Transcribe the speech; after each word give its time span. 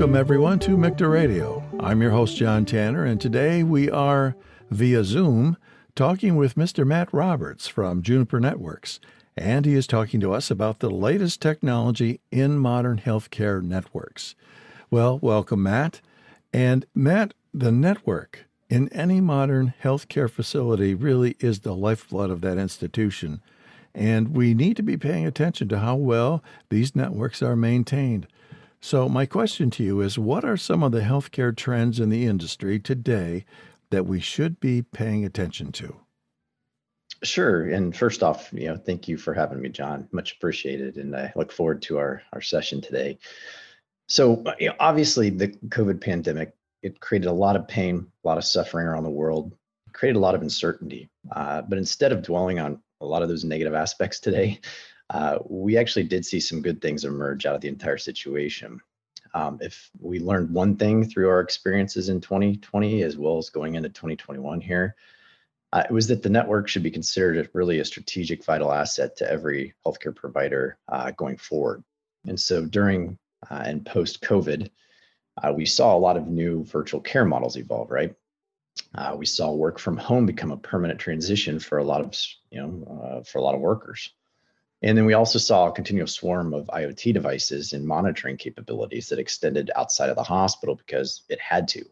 Welcome, 0.00 0.16
everyone, 0.16 0.58
to 0.60 0.78
MICTA 0.78 1.06
Radio. 1.12 1.62
I'm 1.78 2.00
your 2.00 2.12
host, 2.12 2.34
John 2.34 2.64
Tanner, 2.64 3.04
and 3.04 3.20
today 3.20 3.62
we 3.62 3.90
are 3.90 4.34
via 4.70 5.04
Zoom 5.04 5.58
talking 5.94 6.36
with 6.36 6.54
Mr. 6.54 6.86
Matt 6.86 7.12
Roberts 7.12 7.68
from 7.68 8.00
Juniper 8.00 8.40
Networks. 8.40 8.98
And 9.36 9.66
he 9.66 9.74
is 9.74 9.86
talking 9.86 10.18
to 10.20 10.32
us 10.32 10.50
about 10.50 10.78
the 10.78 10.88
latest 10.88 11.42
technology 11.42 12.20
in 12.30 12.58
modern 12.58 13.02
healthcare 13.04 13.62
networks. 13.62 14.34
Well, 14.90 15.18
welcome, 15.18 15.64
Matt. 15.64 16.00
And 16.50 16.86
Matt, 16.94 17.34
the 17.52 17.70
network 17.70 18.46
in 18.70 18.88
any 18.94 19.20
modern 19.20 19.74
healthcare 19.84 20.30
facility 20.30 20.94
really 20.94 21.36
is 21.40 21.60
the 21.60 21.76
lifeblood 21.76 22.30
of 22.30 22.40
that 22.40 22.56
institution. 22.56 23.42
And 23.94 24.34
we 24.34 24.54
need 24.54 24.78
to 24.78 24.82
be 24.82 24.96
paying 24.96 25.26
attention 25.26 25.68
to 25.68 25.80
how 25.80 25.96
well 25.96 26.42
these 26.70 26.96
networks 26.96 27.42
are 27.42 27.54
maintained. 27.54 28.26
So, 28.82 29.08
my 29.08 29.26
question 29.26 29.70
to 29.72 29.82
you 29.82 30.00
is 30.00 30.18
what 30.18 30.44
are 30.44 30.56
some 30.56 30.82
of 30.82 30.92
the 30.92 31.00
healthcare 31.00 31.54
trends 31.54 32.00
in 32.00 32.08
the 32.08 32.24
industry 32.24 32.78
today 32.78 33.44
that 33.90 34.06
we 34.06 34.20
should 34.20 34.58
be 34.58 34.82
paying 34.82 35.24
attention 35.24 35.70
to? 35.72 35.96
Sure. 37.22 37.68
And 37.68 37.94
first 37.94 38.22
off, 38.22 38.50
you 38.52 38.68
know, 38.68 38.76
thank 38.76 39.06
you 39.06 39.18
for 39.18 39.34
having 39.34 39.60
me, 39.60 39.68
John. 39.68 40.08
Much 40.12 40.36
appreciated. 40.36 40.96
And 40.96 41.14
I 41.14 41.30
look 41.36 41.52
forward 41.52 41.82
to 41.82 41.98
our, 41.98 42.22
our 42.32 42.40
session 42.40 42.80
today. 42.80 43.18
So, 44.08 44.42
you 44.58 44.68
know, 44.68 44.74
obviously, 44.80 45.28
the 45.28 45.48
COVID 45.48 46.00
pandemic 46.00 46.54
it 46.82 47.00
created 47.00 47.28
a 47.28 47.32
lot 47.32 47.56
of 47.56 47.68
pain, 47.68 48.06
a 48.24 48.28
lot 48.28 48.38
of 48.38 48.44
suffering 48.44 48.86
around 48.86 49.04
the 49.04 49.10
world, 49.10 49.54
created 49.92 50.16
a 50.16 50.20
lot 50.20 50.34
of 50.34 50.42
uncertainty. 50.42 51.10
Uh, 51.32 51.62
but 51.62 51.78
instead 51.78 52.12
of 52.12 52.22
dwelling 52.22 52.58
on 52.58 52.80
a 53.00 53.06
lot 53.06 53.22
of 53.22 53.28
those 53.28 53.44
negative 53.44 53.74
aspects 53.74 54.20
today, 54.20 54.58
uh, 55.10 55.38
we 55.48 55.76
actually 55.76 56.04
did 56.04 56.24
see 56.24 56.38
some 56.38 56.62
good 56.62 56.80
things 56.80 57.04
emerge 57.04 57.44
out 57.44 57.56
of 57.56 57.60
the 57.60 57.68
entire 57.68 57.98
situation. 57.98 58.80
Um, 59.34 59.58
if 59.60 59.90
we 60.00 60.20
learned 60.20 60.52
one 60.52 60.76
thing 60.76 61.04
through 61.04 61.28
our 61.28 61.40
experiences 61.40 62.08
in 62.08 62.20
2020 62.20 63.02
as 63.02 63.16
well 63.16 63.38
as 63.38 63.50
going 63.50 63.74
into 63.74 63.88
2021 63.88 64.60
here, 64.60 64.94
uh, 65.72 65.82
it 65.88 65.92
was 65.92 66.06
that 66.08 66.22
the 66.22 66.30
network 66.30 66.68
should 66.68 66.82
be 66.82 66.90
considered 66.90 67.48
really 67.52 67.80
a 67.80 67.84
strategic 67.84 68.44
vital 68.44 68.72
asset 68.72 69.16
to 69.16 69.30
every 69.30 69.74
healthcare 69.84 70.14
provider 70.14 70.78
uh, 70.88 71.10
going 71.12 71.36
forward. 71.36 71.82
And 72.26 72.38
so 72.38 72.64
during 72.64 73.18
uh, 73.50 73.62
and 73.66 73.84
post 73.84 74.20
COVID, 74.22 74.70
uh, 75.42 75.52
we 75.52 75.66
saw 75.66 75.96
a 75.96 75.98
lot 75.98 76.16
of 76.16 76.28
new 76.28 76.64
virtual 76.64 77.00
care 77.00 77.24
models 77.24 77.56
evolve, 77.56 77.90
right? 77.90 78.14
Uh, 78.94 79.14
we 79.16 79.26
saw 79.26 79.52
work 79.52 79.78
from 79.78 79.96
home 79.96 80.26
become 80.26 80.50
a 80.52 80.56
permanent 80.56 81.00
transition 81.00 81.58
for 81.58 81.78
a 81.78 81.84
lot 81.84 82.00
of, 82.00 82.14
you 82.50 82.60
know, 82.60 83.22
for 83.26 83.38
a 83.38 83.42
lot 83.42 83.54
of 83.54 83.60
workers. 83.60 84.12
And 84.82 84.96
then 84.96 85.04
we 85.04 85.14
also 85.14 85.38
saw 85.38 85.68
a 85.68 85.72
continuous 85.72 86.12
swarm 86.12 86.54
of 86.54 86.66
IoT 86.68 87.12
devices 87.12 87.72
and 87.72 87.86
monitoring 87.86 88.36
capabilities 88.36 89.08
that 89.08 89.18
extended 89.18 89.70
outside 89.76 90.08
of 90.08 90.16
the 90.16 90.22
hospital 90.22 90.74
because 90.74 91.22
it 91.28 91.40
had 91.40 91.68
to. 91.68 91.84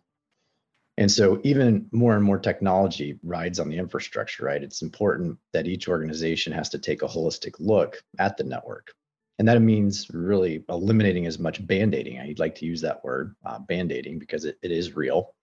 And 0.96 1.10
so, 1.10 1.40
even 1.44 1.86
more 1.92 2.16
and 2.16 2.24
more 2.24 2.38
technology 2.38 3.18
rides 3.22 3.60
on 3.60 3.68
the 3.68 3.78
infrastructure, 3.78 4.46
right? 4.46 4.62
It's 4.62 4.82
important 4.82 5.38
that 5.52 5.68
each 5.68 5.86
organization 5.86 6.52
has 6.52 6.68
to 6.70 6.78
take 6.78 7.02
a 7.02 7.06
holistic 7.06 7.54
look 7.60 8.02
at 8.18 8.36
the 8.36 8.42
network 8.42 8.94
and 9.38 9.46
that 9.46 9.60
means 9.62 10.10
really 10.10 10.64
eliminating 10.68 11.26
as 11.26 11.38
much 11.38 11.64
band-aiding. 11.64 12.18
I'd 12.18 12.40
like 12.40 12.56
to 12.56 12.66
use 12.66 12.80
that 12.80 13.04
word, 13.04 13.36
uh, 13.44 13.60
band-aiding, 13.60 14.18
because 14.18 14.44
it, 14.44 14.58
it 14.62 14.72
is 14.72 14.96
real. 14.96 15.34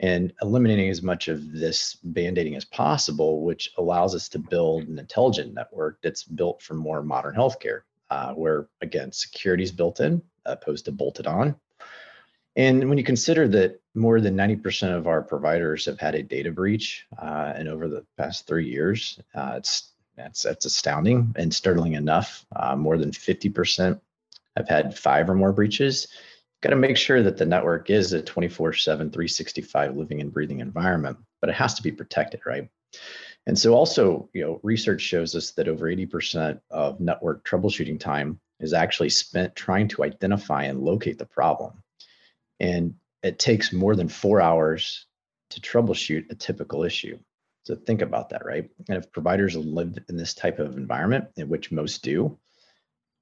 And 0.00 0.32
eliminating 0.42 0.90
as 0.90 1.02
much 1.02 1.28
of 1.28 1.52
this 1.52 1.96
band-aiding 2.04 2.54
as 2.54 2.66
possible, 2.66 3.42
which 3.42 3.72
allows 3.78 4.14
us 4.14 4.28
to 4.30 4.38
build 4.38 4.88
an 4.88 4.98
intelligent 4.98 5.54
network 5.54 5.98
that's 6.02 6.22
built 6.22 6.62
for 6.62 6.74
more 6.74 7.02
modern 7.02 7.34
healthcare, 7.34 7.80
uh, 8.10 8.34
where 8.34 8.68
again, 8.82 9.10
security 9.12 9.62
is 9.62 9.72
built 9.72 10.00
in 10.00 10.22
opposed 10.44 10.84
to 10.84 10.92
bolted 10.92 11.26
on. 11.26 11.56
And 12.56 12.88
when 12.88 12.96
you 12.96 13.04
consider 13.04 13.46
that 13.48 13.80
more 13.94 14.20
than 14.20 14.36
90% 14.36 14.96
of 14.96 15.06
our 15.06 15.22
providers 15.22 15.84
have 15.84 16.00
had 16.00 16.14
a 16.14 16.22
data 16.22 16.50
breach, 16.50 17.06
uh, 17.18 17.52
and 17.54 17.68
over 17.68 17.88
the 17.88 18.04
past 18.16 18.46
three 18.46 18.68
years, 18.68 19.20
uh, 19.34 19.54
it's 19.56 19.92
that's 20.16 20.42
that's 20.42 20.64
astounding 20.64 21.34
and 21.36 21.52
startling 21.52 21.92
enough. 21.92 22.46
Uh, 22.54 22.74
more 22.74 22.96
than 22.96 23.10
50% 23.10 24.00
have 24.56 24.68
had 24.68 24.98
five 24.98 25.28
or 25.28 25.34
more 25.34 25.52
breaches. 25.52 26.08
Got 26.62 26.70
to 26.70 26.76
make 26.76 26.96
sure 26.96 27.22
that 27.22 27.36
the 27.36 27.46
network 27.46 27.90
is 27.90 28.12
a 28.12 28.22
24 28.22 28.72
7, 28.72 29.10
365 29.10 29.96
living 29.96 30.20
and 30.20 30.32
breathing 30.32 30.60
environment, 30.60 31.18
but 31.40 31.50
it 31.50 31.54
has 31.54 31.74
to 31.74 31.82
be 31.82 31.92
protected, 31.92 32.40
right? 32.46 32.68
And 33.46 33.58
so, 33.58 33.74
also, 33.74 34.28
you 34.32 34.42
know, 34.42 34.60
research 34.62 35.00
shows 35.00 35.34
us 35.34 35.52
that 35.52 35.68
over 35.68 35.86
80% 35.86 36.60
of 36.70 36.98
network 36.98 37.46
troubleshooting 37.46 38.00
time 38.00 38.40
is 38.58 38.72
actually 38.72 39.10
spent 39.10 39.54
trying 39.54 39.86
to 39.88 40.02
identify 40.02 40.64
and 40.64 40.82
locate 40.82 41.18
the 41.18 41.26
problem. 41.26 41.82
And 42.58 42.94
it 43.22 43.38
takes 43.38 43.72
more 43.72 43.94
than 43.94 44.08
four 44.08 44.40
hours 44.40 45.06
to 45.50 45.60
troubleshoot 45.60 46.30
a 46.30 46.34
typical 46.34 46.82
issue. 46.82 47.18
So 47.64 47.74
think 47.74 48.02
about 48.02 48.30
that, 48.30 48.44
right? 48.44 48.68
And 48.88 48.96
if 48.96 49.12
providers 49.12 49.56
live 49.56 49.98
in 50.08 50.16
this 50.16 50.34
type 50.34 50.58
of 50.58 50.76
environment, 50.76 51.26
in 51.36 51.48
which 51.48 51.72
most 51.72 52.02
do, 52.02 52.38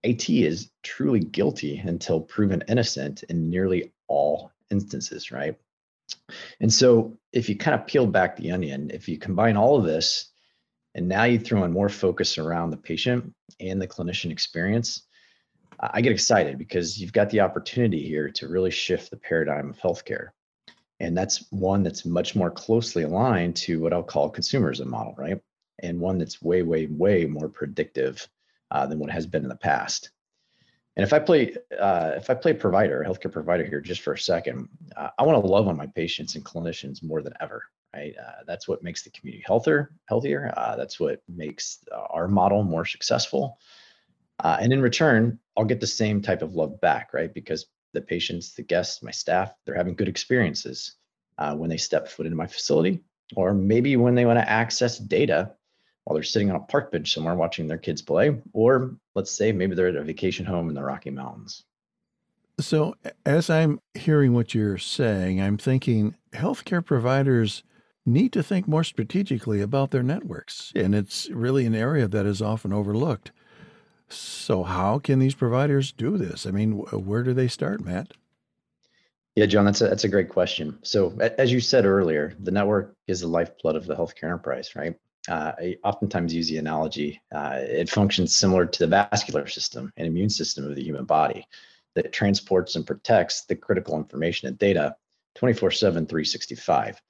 IT 0.05 0.29
is 0.29 0.71
truly 0.83 1.21
guilty 1.21 1.79
until 1.79 2.21
proven 2.21 2.63
innocent 2.69 3.25
in 3.25 3.49
nearly 3.51 3.93
all 4.07 4.53
instances, 4.71 5.33
right? 5.33 5.57
And 6.61 6.73
so 6.73 7.17
if 7.33 7.49
you 7.49 7.57
kind 7.57 7.75
of 7.75 7.87
peel 7.87 8.07
back 8.07 8.37
the 8.37 8.53
onion, 8.53 8.91
if 8.93 9.09
you 9.09 9.19
combine 9.19 9.57
all 9.57 9.77
of 9.77 9.85
this, 9.85 10.31
and 10.95 11.09
now 11.09 11.25
you 11.25 11.39
throw 11.39 11.65
in 11.65 11.73
more 11.73 11.89
focus 11.89 12.39
around 12.39 12.71
the 12.71 12.77
patient 12.77 13.35
and 13.59 13.81
the 13.81 13.89
clinician 13.89 14.31
experience, 14.31 15.03
I 15.81 16.01
get 16.03 16.13
excited 16.13 16.59
because 16.59 16.99
you've 16.99 17.13
got 17.13 17.31
the 17.31 17.41
opportunity 17.41 18.07
here 18.07 18.31
to 18.31 18.49
really 18.49 18.71
shift 18.71 19.11
the 19.11 19.17
paradigm 19.17 19.71
of 19.71 19.79
healthcare. 19.79 20.29
And 21.01 21.17
that's 21.17 21.51
one 21.51 21.83
that's 21.83 22.05
much 22.05 22.37
more 22.37 22.51
closely 22.51 23.03
aligned 23.03 23.57
to 23.57 23.81
what 23.81 23.93
I'll 23.93 24.05
call 24.05 24.33
consumerism 24.33 24.87
model, 24.87 25.15
right? 25.19 25.41
And 25.81 25.99
one 25.99 26.19
that's 26.19 26.41
way, 26.41 26.63
way, 26.63 26.87
way 26.87 27.25
more 27.25 27.49
predictive 27.49 28.29
uh, 28.75 28.87
than 28.87 28.99
what 28.99 29.11
has 29.11 29.27
been 29.27 29.45
in 29.45 29.49
the 29.49 29.57
past. 29.57 30.11
And 30.97 31.05
if 31.05 31.13
I 31.13 31.21
play, 31.21 31.57
uh, 31.79 32.13
if 32.17 32.29
I 32.29 32.35
play 32.35 32.53
provider, 32.53 33.05
healthcare 33.07 33.33
provider 33.33 33.65
here, 33.65 33.81
just 33.81 34.03
for 34.03 34.13
a 34.13 34.19
second, 34.19 34.69
uh, 34.97 35.11
I 35.19 35.23
want 35.23 35.43
to 35.43 35.51
love 35.51 35.69
on 35.69 35.77
my 35.77 35.87
patients 35.87 36.35
and 36.35 36.45
clinicians 36.45 37.03
more 37.03 37.23
than 37.23 37.35
ever, 37.41 37.63
right? 37.95 38.15
Uh, 38.19 38.43
that's 38.47 38.69
what 38.69 38.83
makes 38.83 39.03
the 39.03 39.11
community 39.11 39.45
healthier, 39.47 39.93
healthier. 40.07 40.53
Uh, 40.57 40.77
that's 40.77 40.99
what 41.01 41.23
makes 41.29 41.79
our 42.11 42.29
model 42.29 42.63
more 42.65 42.85
successful. 42.85 43.59
Uh, 44.41 44.57
and 44.61 44.73
in 44.73 44.83
return, 44.83 45.39
I'll 45.57 45.65
get 45.65 45.81
the 45.81 45.87
same 45.87 46.21
type 46.21 46.43
of 46.43 46.55
love 46.55 46.81
back, 46.81 47.15
right? 47.15 47.33
Because 47.33 47.67
the 47.93 48.01
patients, 48.01 48.55
the 48.55 48.63
guests, 48.63 49.03
my 49.03 49.13
staff, 49.13 49.53
they're 49.65 49.77
having 49.77 49.95
good 49.95 50.09
experiences 50.09 50.97
when 51.55 51.71
they 51.71 51.77
step 51.77 52.09
foot 52.09 52.27
into 52.27 52.37
my 52.37 52.49
facility, 52.49 53.01
or 53.37 53.55
maybe 53.55 53.97
when 53.97 54.17
they 54.17 54.27
want 54.27 54.39
to 54.39 54.51
access 54.51 54.99
data 54.99 55.53
while 56.05 56.15
they're 56.15 56.23
sitting 56.23 56.51
on 56.51 56.57
a 56.57 56.61
park 56.61 56.93
bench 56.93 57.13
somewhere 57.13 57.35
watching 57.35 57.67
their 57.67 57.79
kids 57.79 58.03
play, 58.03 58.41
or 58.53 58.95
let's 59.15 59.31
say 59.31 59.53
maybe 59.53 59.75
they're 59.75 59.89
at 59.89 59.97
a 59.97 60.03
vacation 60.03 60.45
home 60.45 60.69
in 60.69 60.75
the 60.75 60.83
Rocky 60.83 61.11
Mountains. 61.11 61.65
So, 62.61 62.95
as 63.27 63.51
I'm 63.51 63.81
hearing 63.95 64.33
what 64.33 64.55
you're 64.55 64.79
saying, 64.79 65.41
I'm 65.41 65.59
thinking 65.59 66.15
healthcare 66.33 66.85
providers 66.85 67.65
need 68.07 68.33
to 68.35 68.43
think 68.43 68.69
more 68.69 68.85
strategically 68.85 69.61
about 69.61 69.91
their 69.91 70.03
networks. 70.03 70.73
And 70.77 70.95
it's 70.95 71.29
really 71.31 71.67
an 71.67 71.75
area 71.75 72.07
that 72.07 72.27
is 72.27 72.43
often 72.43 72.73
overlooked. 72.73 73.33
So, 74.09 74.63
how 74.63 74.99
can 74.99 75.19
these 75.19 75.35
providers 75.35 75.91
do 75.91 76.17
this? 76.17 76.47
I 76.47 76.53
mean, 76.53 76.73
where 76.73 77.23
do 77.23 77.33
they 77.33 77.49
start, 77.49 77.85
Matt? 77.85 78.13
Yeah, 79.35 79.47
John, 79.47 79.65
that's 79.65 79.81
a, 79.81 79.89
that's 79.89 80.05
a 80.05 80.09
great 80.09 80.29
question. 80.29 80.79
So, 80.83 81.19
as 81.39 81.51
you 81.51 81.61
said 81.61 81.87
earlier, 81.87 82.37
the 82.39 82.53
network 82.53 82.95
is 83.09 83.21
the 83.21 83.27
lifeblood 83.27 83.75
of 83.75 83.87
the 83.87 83.97
healthcare 83.97 84.25
enterprise, 84.25 84.77
right? 84.77 84.95
Uh, 85.29 85.53
I 85.59 85.77
oftentimes 85.85 86.35
use 86.35 86.49
the 86.49 86.59
analogy, 86.59 87.21
uh, 87.35 87.59
it 87.61 87.89
functions 87.89 88.37
similar 88.37 88.67
to 88.67 88.79
the 88.81 88.87
vascular 88.87 89.47
system 89.47 89.93
and 89.97 90.07
immune 90.07 90.29
system 90.29 90.65
of 90.65 90.77
the 90.77 90.83
human 90.83 91.05
body 91.05 91.47
that 91.95 92.13
transports 92.13 92.77
and 92.77 92.87
protects 92.87 93.45
the 93.45 93.57
critical 93.57 93.97
information 93.97 94.49
and 94.49 94.59
data 94.59 94.97
24 95.37 95.71
7, 95.71 96.07
365. 96.07 97.01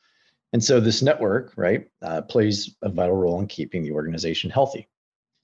And 0.52 0.62
so, 0.62 0.78
this 0.78 1.02
network, 1.02 1.52
right, 1.56 1.88
uh, 2.02 2.22
plays 2.22 2.76
a 2.82 2.88
vital 2.88 3.16
role 3.16 3.40
in 3.40 3.48
keeping 3.48 3.82
the 3.82 3.92
organization 3.92 4.50
healthy. 4.50 4.88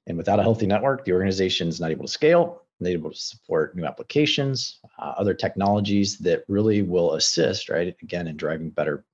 And 0.06 0.16
without 0.16 0.38
a 0.38 0.43
healthy 0.43 0.66
network, 0.66 1.05
the 1.05 1.12
organization 1.12 1.69
is 1.69 1.81
not 1.81 1.90
able 1.90 2.06
to 2.06 2.12
scale, 2.12 2.62
not 2.78 2.90
able 2.90 3.11
to 3.11 3.16
support 3.16 3.76
new 3.76 3.84
applications, 3.84 4.78
uh, 4.99 5.14
other 5.16 5.34
technologies 5.34 6.19
that 6.19 6.44
really 6.49 6.82
will 6.82 7.14
assist, 7.14 7.69
right, 7.69 7.94
again, 8.02 8.28
in 8.28 8.37
driving 8.37 8.70
better 8.70 9.05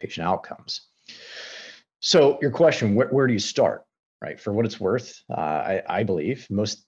patient 0.00 0.26
outcomes. 0.26 0.82
So, 2.00 2.38
your 2.40 2.50
question, 2.50 2.94
where, 2.94 3.08
where 3.08 3.26
do 3.26 3.32
you 3.32 3.38
start, 3.38 3.84
right? 4.22 4.40
For 4.40 4.52
what 4.52 4.64
it's 4.64 4.80
worth, 4.80 5.20
uh, 5.30 5.40
I, 5.40 5.82
I, 5.88 6.02
believe 6.04 6.46
most 6.48 6.84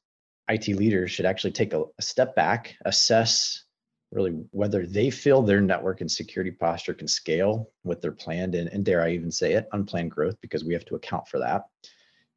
IT 0.49 0.69
leaders 0.69 1.11
should 1.11 1.27
actually 1.27 1.53
take 1.53 1.73
a, 1.73 1.83
a 1.99 2.03
step 2.03 2.37
back, 2.37 2.77
assess 2.85 3.65
really 4.13 4.33
whether 4.51 4.87
they 4.87 5.11
feel 5.11 5.43
their 5.43 5.61
network 5.61 6.01
and 6.01 6.11
security 6.11 6.51
posture 6.51 6.95
can 6.95 7.09
scale 7.09 7.71
with 7.85 8.01
their 8.01 8.13
planned 8.13 8.55
and, 8.55 8.69
and 8.69 8.85
dare 8.85 9.03
I 9.03 9.11
even 9.11 9.31
say 9.31 9.53
it, 9.55 9.69
unplanned 9.73 10.11
growth, 10.11 10.37
because 10.41 10.65
we 10.65 10.75
have 10.75 10.85
to 10.87 10.97
account 10.97 11.29
for 11.29 11.39
that 11.39 11.65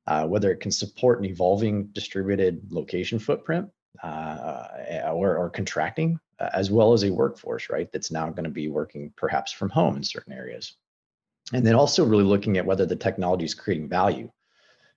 uh, 0.07 0.25
whether 0.27 0.51
it 0.51 0.59
can 0.59 0.71
support 0.71 1.19
an 1.19 1.25
evolving 1.25 1.87
distributed 1.87 2.61
location 2.71 3.19
footprint 3.19 3.69
uh, 4.03 4.67
or, 5.11 5.37
or 5.37 5.49
contracting 5.49 6.19
uh, 6.39 6.49
as 6.53 6.71
well 6.71 6.93
as 6.93 7.03
a 7.03 7.11
workforce, 7.11 7.69
right? 7.69 7.91
That's 7.91 8.11
now 8.11 8.29
going 8.29 8.43
to 8.43 8.49
be 8.49 8.67
working 8.67 9.13
perhaps 9.15 9.51
from 9.51 9.69
home 9.69 9.95
in 9.95 10.03
certain 10.03 10.33
areas. 10.33 10.75
And 11.51 11.65
then 11.65 11.75
also 11.75 12.05
really 12.05 12.23
looking 12.23 12.57
at 12.57 12.65
whether 12.65 12.85
the 12.85 12.95
technology 12.95 13.45
is 13.45 13.53
creating 13.53 13.89
value 13.89 14.31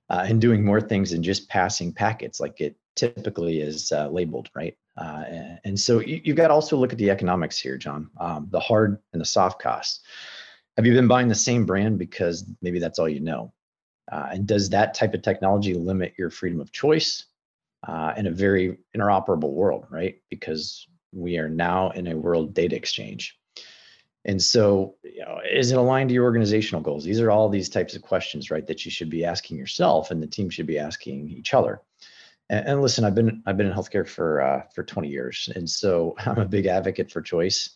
uh, 0.09 0.25
and 0.29 0.41
doing 0.41 0.65
more 0.65 0.81
things 0.81 1.11
than 1.11 1.23
just 1.23 1.49
passing 1.49 1.93
packets 1.93 2.39
like 2.39 2.61
it 2.61 2.77
typically 2.95 3.61
is 3.61 3.93
uh, 3.93 4.09
labeled, 4.09 4.49
right? 4.55 4.77
Uh, 4.97 5.25
and, 5.65 5.79
so 5.79 6.01
you, 6.01 6.23
have 6.27 6.37
got 6.37 6.49
to 6.49 6.55
also 6.55 6.77
look 6.77 6.93
at 6.93 6.99
the 6.99 7.11
economics 7.11 7.59
here, 7.59 7.77
John, 7.77 8.09
um, 8.19 8.49
the 8.51 8.61
hard 8.61 8.99
and 9.13 9.21
the 9.21 9.27
soft 9.27 9.61
costs. 9.61 10.01
Have 10.77 10.87
you 10.87 10.95
been 10.95 11.09
buying 11.09 11.29
the 11.29 11.35
same 11.35 11.67
brand 11.67 11.99
because 11.99 12.51
maybe 12.63 12.79
that's 12.79 12.99
all 12.99 13.09
you 13.09 13.21
know? 13.21 13.53
Uh, 14.11 14.29
and 14.33 14.47
does 14.47 14.71
that 14.71 14.95
type 14.95 15.15
of 15.15 15.23
technology 15.23 15.75
limit 15.75 16.15
your 16.17 16.31
freedom 16.31 16.61
of 16.61 16.73
choice 16.73 17.27
uh, 17.87 18.15
in 18.17 18.27
a 18.27 18.31
very 18.31 18.79
interoperable 18.97 19.53
world, 19.53 19.87
right? 19.91 20.17
Because 20.31 20.87
we 21.13 21.39
are 21.39 21.49
now 21.49 21.91
in 21.91 22.07
a 22.07 22.17
world 22.17 22.55
data 22.55 22.77
exchange. 22.77 23.36
And 24.27 24.43
so, 24.43 24.97
you 25.05 25.21
know, 25.21 25.41
is 25.49 25.71
it 25.71 25.79
aligned 25.79 26.09
to 26.11 26.15
your 26.15 26.25
organizational 26.25 26.83
goals? 26.83 27.05
These 27.05 27.21
are 27.21 27.31
all 27.31 27.49
these 27.49 27.69
types 27.69 27.95
of 27.95 28.03
questions, 28.03 28.51
right, 28.51 28.67
that 28.67 28.85
you 28.85 28.91
should 28.91 29.09
be 29.09 29.25
asking 29.25 29.57
yourself, 29.57 30.11
and 30.11 30.21
the 30.21 30.27
team 30.27 30.51
should 30.51 30.67
be 30.67 30.81
asking 30.81 31.31
each 31.31 31.55
other. 31.55 31.81
And, 32.51 32.67
and 32.67 32.83
listen, 32.83 33.05
I've 33.05 33.15
been 33.15 33.41
I've 33.47 33.57
been 33.57 33.69
in 33.69 33.73
healthcare 33.73 34.07
for 34.07 34.43
uh, 34.43 34.63
for 34.75 34.83
20 34.83 35.09
years, 35.09 35.49
and 35.55 35.71
so 35.71 36.17
I'm 36.27 36.39
a 36.39 36.45
big 36.45 36.67
advocate 36.67 37.11
for 37.11 37.23
choice. 37.23 37.71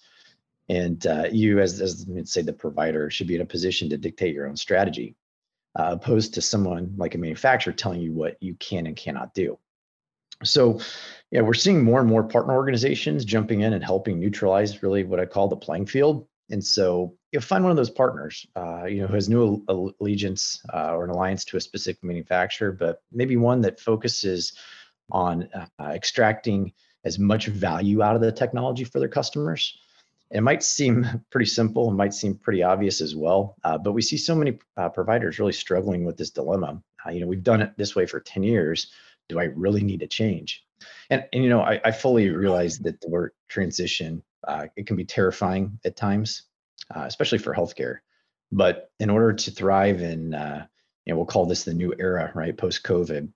And 0.69 1.07
uh, 1.07 1.27
you, 1.31 1.61
as 1.61 1.81
as 1.81 2.05
say 2.25 2.43
the 2.43 2.53
provider, 2.53 3.11
should 3.11 3.29
be 3.29 3.37
in 3.37 3.43
a 3.43 3.47
position 3.47 3.89
to 3.91 3.97
dictate 3.97 4.35
your 4.35 4.49
own 4.49 4.57
strategy, 4.57 5.15
uh, 5.79 5.91
opposed 5.93 6.35
to 6.35 6.43
someone 6.43 6.95
like 6.97 7.15
a 7.15 7.19
manufacturer 7.19 7.73
telling 7.73 8.01
you 8.01 8.13
what 8.13 8.37
you 8.41 8.57
can 8.57 8.89
and 8.89 8.97
cannot 8.97 9.35
do. 9.35 9.57
So, 10.43 10.81
yeah, 11.31 11.43
we're 11.43 11.55
seeing 11.55 11.85
more 11.85 12.01
and 12.01 12.09
more 12.09 12.25
partner 12.25 12.55
organizations 12.55 13.25
jumping 13.25 13.61
in 13.61 13.73
and 13.73 13.85
helping 13.85 14.19
neutralize 14.19 14.83
really 14.83 15.05
what 15.05 15.21
I 15.21 15.27
call 15.27 15.49
the 15.49 15.57
playing 15.57 15.87
field. 15.87 16.27
And 16.51 16.65
so 16.65 17.15
you'll 17.33 17.43
find 17.43 17.63
one 17.65 17.71
of 17.71 17.77
those 17.77 17.91
partners, 17.91 18.47
uh, 18.57 18.85
you 18.85 19.03
know, 19.03 19.07
who 19.07 19.15
has 19.15 19.29
new 19.29 19.65
allegiance 20.01 20.61
uh, 20.73 20.95
or 20.95 21.05
an 21.05 21.11
alliance 21.11 21.45
to 21.47 21.57
a 21.57 21.61
specific 21.61 22.03
manufacturer, 22.03 22.73
but 22.73 23.03
maybe 23.13 23.37
one 23.37 23.61
that 23.63 23.81
focuses 23.81 24.53
on 25.11 25.49
uh, 25.55 25.85
extracting 25.85 26.73
as 27.05 27.19
much 27.19 27.47
value 27.47 28.03
out 28.03 28.17
of 28.17 28.21
the 28.21 28.33
technology 28.33 28.85
for 28.85 28.99
their 28.99 29.09
customers. 29.09 29.79
It 30.31 30.43
might 30.43 30.63
seem 30.63 31.07
pretty 31.31 31.47
simple, 31.47 31.91
it 31.91 31.95
might 31.95 32.15
seem 32.15 32.37
pretty 32.37 32.63
obvious 32.63 33.01
as 33.01 33.15
well, 33.17 33.57
uh, 33.65 33.79
but 33.79 33.93
we 33.93 34.03
see 34.03 34.17
so 34.17 34.35
many 34.35 34.59
uh, 34.77 34.89
providers 34.89 35.39
really 35.39 35.53
struggling 35.53 36.05
with 36.05 36.17
this 36.17 36.31
dilemma. 36.31 36.83
Uh, 37.07 37.11
you 37.11 37.21
know, 37.21 37.27
we've 37.27 37.43
done 37.43 37.63
it 37.63 37.73
this 37.77 37.95
way 37.97 38.07
for 38.07 38.21
10 38.21 38.43
years 38.43 38.91
do 39.31 39.39
I 39.39 39.45
really 39.45 39.83
need 39.83 40.01
to 40.01 40.07
change? 40.07 40.63
And, 41.09 41.25
and 41.33 41.43
you 41.43 41.49
know, 41.49 41.61
I, 41.61 41.81
I 41.85 41.93
fully 41.93 42.29
realize 42.29 42.81
that 42.81 43.01
the 43.01 43.09
word 43.09 43.33
transition, 43.49 44.23
uh, 44.47 44.67
it 44.77 44.87
can 44.87 44.97
be 44.97 45.05
terrifying 45.05 45.79
at 45.85 45.97
times, 45.97 46.45
uh, 46.95 47.05
especially 47.07 47.39
for 47.39 47.55
healthcare. 47.55 47.99
But 48.53 48.91
in 48.99 49.11
order 49.11 49.33
to 49.33 49.51
thrive 49.51 50.01
in, 50.01 50.35
uh, 50.35 50.67
you 51.05 51.13
know, 51.13 51.17
we'll 51.17 51.27
call 51.27 51.47
this 51.47 51.65
the 51.65 51.75
new 51.75 51.95
era, 51.99 52.33
right? 52.35 52.57
Post 52.57 52.83
COVID, 52.83 53.31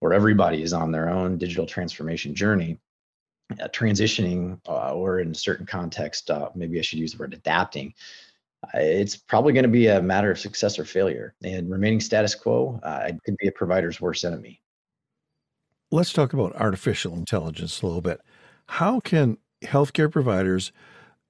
where 0.00 0.12
everybody 0.12 0.62
is 0.62 0.72
on 0.72 0.92
their 0.92 1.08
own 1.08 1.38
digital 1.38 1.66
transformation 1.66 2.34
journey, 2.34 2.78
uh, 3.60 3.68
transitioning, 3.68 4.60
uh, 4.68 4.92
or 4.92 5.20
in 5.20 5.30
a 5.30 5.34
certain 5.34 5.66
context, 5.66 6.30
uh, 6.30 6.50
maybe 6.54 6.78
I 6.78 6.82
should 6.82 6.98
use 6.98 7.12
the 7.12 7.18
word 7.18 7.34
adapting. 7.34 7.94
It's 8.74 9.16
probably 9.16 9.52
going 9.52 9.62
to 9.62 9.68
be 9.68 9.86
a 9.86 10.02
matter 10.02 10.30
of 10.30 10.38
success 10.38 10.78
or 10.78 10.84
failure, 10.84 11.34
and 11.44 11.70
remaining 11.70 12.00
status 12.00 12.34
quo 12.34 12.80
could 13.24 13.36
be 13.36 13.46
a 13.46 13.52
provider's 13.52 14.00
worst 14.00 14.24
enemy. 14.24 14.60
Let's 15.92 16.12
talk 16.12 16.32
about 16.32 16.56
artificial 16.56 17.14
intelligence 17.14 17.80
a 17.80 17.86
little 17.86 18.00
bit. 18.00 18.20
How 18.66 18.98
can 18.98 19.38
healthcare 19.66 20.10
providers 20.10 20.72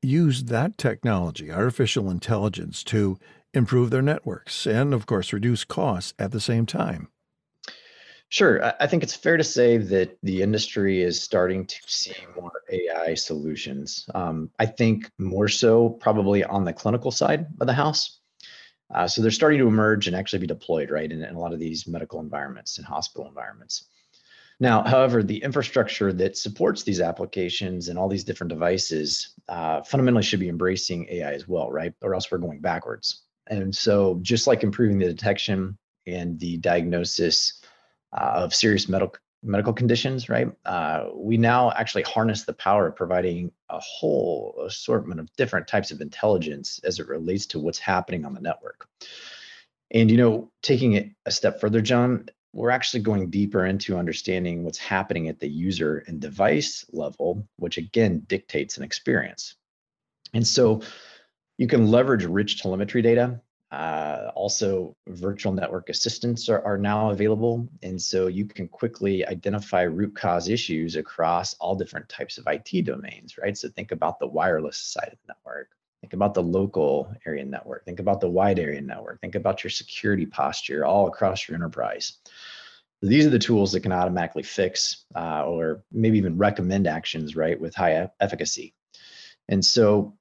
use 0.02 0.44
that 0.44 0.78
technology, 0.78 1.50
artificial 1.50 2.10
intelligence, 2.10 2.84
to 2.84 3.18
improve 3.54 3.90
their 3.90 4.02
networks 4.02 4.66
and, 4.66 4.92
of 4.92 5.06
course, 5.06 5.32
reduce 5.32 5.64
costs 5.64 6.14
at 6.18 6.32
the 6.32 6.40
same 6.40 6.66
time? 6.66 7.08
Sure. 8.28 8.74
I 8.80 8.88
think 8.88 9.04
it's 9.04 9.14
fair 9.14 9.36
to 9.36 9.44
say 9.44 9.76
that 9.76 10.18
the 10.22 10.42
industry 10.42 11.00
is 11.00 11.22
starting 11.22 11.64
to 11.64 11.76
see 11.86 12.14
more 12.34 12.50
AI 12.70 13.14
solutions. 13.14 14.08
Um, 14.14 14.50
I 14.58 14.66
think 14.66 15.10
more 15.16 15.48
so 15.48 15.90
probably 15.90 16.42
on 16.42 16.64
the 16.64 16.72
clinical 16.72 17.12
side 17.12 17.46
of 17.60 17.68
the 17.68 17.72
house. 17.72 18.18
Uh, 18.92 19.06
so 19.06 19.22
they're 19.22 19.30
starting 19.30 19.60
to 19.60 19.68
emerge 19.68 20.06
and 20.06 20.16
actually 20.16 20.40
be 20.40 20.46
deployed, 20.46 20.90
right, 20.90 21.10
in, 21.10 21.22
in 21.22 21.34
a 21.34 21.38
lot 21.38 21.52
of 21.52 21.60
these 21.60 21.86
medical 21.86 22.20
environments 22.20 22.78
and 22.78 22.86
hospital 22.86 23.28
environments. 23.28 23.86
Now, 24.58 24.82
however, 24.82 25.22
the 25.22 25.42
infrastructure 25.42 26.12
that 26.14 26.36
supports 26.36 26.82
these 26.82 27.00
applications 27.00 27.88
and 27.88 27.98
all 27.98 28.08
these 28.08 28.24
different 28.24 28.48
devices 28.48 29.34
uh, 29.48 29.82
fundamentally 29.82 30.22
should 30.22 30.40
be 30.40 30.48
embracing 30.48 31.06
AI 31.10 31.32
as 31.32 31.46
well, 31.46 31.70
right? 31.70 31.92
Or 32.00 32.14
else 32.14 32.30
we're 32.30 32.38
going 32.38 32.60
backwards. 32.60 33.24
And 33.48 33.74
so, 33.74 34.18
just 34.22 34.46
like 34.46 34.62
improving 34.62 34.98
the 34.98 35.06
detection 35.06 35.76
and 36.06 36.40
the 36.40 36.56
diagnosis 36.58 37.62
uh, 38.16 38.32
of 38.34 38.54
serious 38.54 38.88
medical 38.88 39.18
medical 39.42 39.72
conditions, 39.72 40.28
right? 40.28 40.50
Uh, 40.64 41.08
we 41.14 41.36
now 41.36 41.70
actually 41.72 42.02
harness 42.02 42.44
the 42.44 42.52
power 42.54 42.88
of 42.88 42.96
providing 42.96 43.52
a 43.68 43.78
whole 43.78 44.60
assortment 44.66 45.20
of 45.20 45.32
different 45.36 45.68
types 45.68 45.90
of 45.90 46.00
intelligence 46.00 46.80
as 46.82 46.98
it 46.98 47.06
relates 47.06 47.46
to 47.46 47.60
what's 47.60 47.78
happening 47.78 48.24
on 48.24 48.34
the 48.34 48.40
network. 48.40 48.88
And 49.92 50.10
you 50.10 50.16
know, 50.16 50.50
taking 50.62 50.94
it 50.94 51.10
a 51.26 51.30
step 51.30 51.60
further, 51.60 51.80
John, 51.80 52.28
we're 52.56 52.70
actually 52.70 53.02
going 53.02 53.28
deeper 53.28 53.66
into 53.66 53.98
understanding 53.98 54.64
what's 54.64 54.78
happening 54.78 55.28
at 55.28 55.38
the 55.38 55.48
user 55.48 56.02
and 56.06 56.20
device 56.20 56.86
level, 56.90 57.46
which 57.56 57.76
again 57.76 58.20
dictates 58.28 58.78
an 58.78 58.82
experience. 58.82 59.56
And 60.32 60.46
so 60.46 60.80
you 61.58 61.66
can 61.66 61.90
leverage 61.90 62.24
rich 62.24 62.62
telemetry 62.62 63.02
data. 63.02 63.42
Uh, 63.70 64.30
also, 64.34 64.96
virtual 65.08 65.52
network 65.52 65.90
assistants 65.90 66.48
are, 66.48 66.64
are 66.64 66.78
now 66.78 67.10
available. 67.10 67.68
And 67.82 68.00
so 68.00 68.26
you 68.26 68.46
can 68.46 68.68
quickly 68.68 69.26
identify 69.26 69.82
root 69.82 70.16
cause 70.16 70.48
issues 70.48 70.96
across 70.96 71.52
all 71.54 71.74
different 71.74 72.08
types 72.08 72.38
of 72.38 72.46
IT 72.46 72.86
domains, 72.86 73.36
right? 73.36 73.56
So 73.58 73.68
think 73.68 73.92
about 73.92 74.18
the 74.18 74.28
wireless 74.28 74.78
side 74.78 75.10
of 75.12 75.18
the 75.26 75.34
network. 75.34 75.76
Think 76.00 76.12
about 76.12 76.34
the 76.34 76.42
local 76.42 77.12
area 77.26 77.44
network. 77.44 77.84
Think 77.84 78.00
about 78.00 78.20
the 78.20 78.30
wide 78.30 78.58
area 78.58 78.80
network. 78.80 79.20
Think 79.20 79.34
about 79.34 79.64
your 79.64 79.70
security 79.70 80.24
posture 80.24 80.86
all 80.86 81.08
across 81.08 81.48
your 81.48 81.56
enterprise. 81.56 82.18
These 83.02 83.26
are 83.26 83.30
the 83.30 83.38
tools 83.38 83.72
that 83.72 83.80
can 83.80 83.92
automatically 83.92 84.42
fix 84.42 85.04
uh, 85.14 85.44
or 85.44 85.82
maybe 85.92 86.18
even 86.18 86.38
recommend 86.38 86.86
actions, 86.86 87.36
right, 87.36 87.60
with 87.60 87.74
high 87.74 88.08
efficacy. 88.20 88.74
And 89.48 89.64
so, 89.64 90.16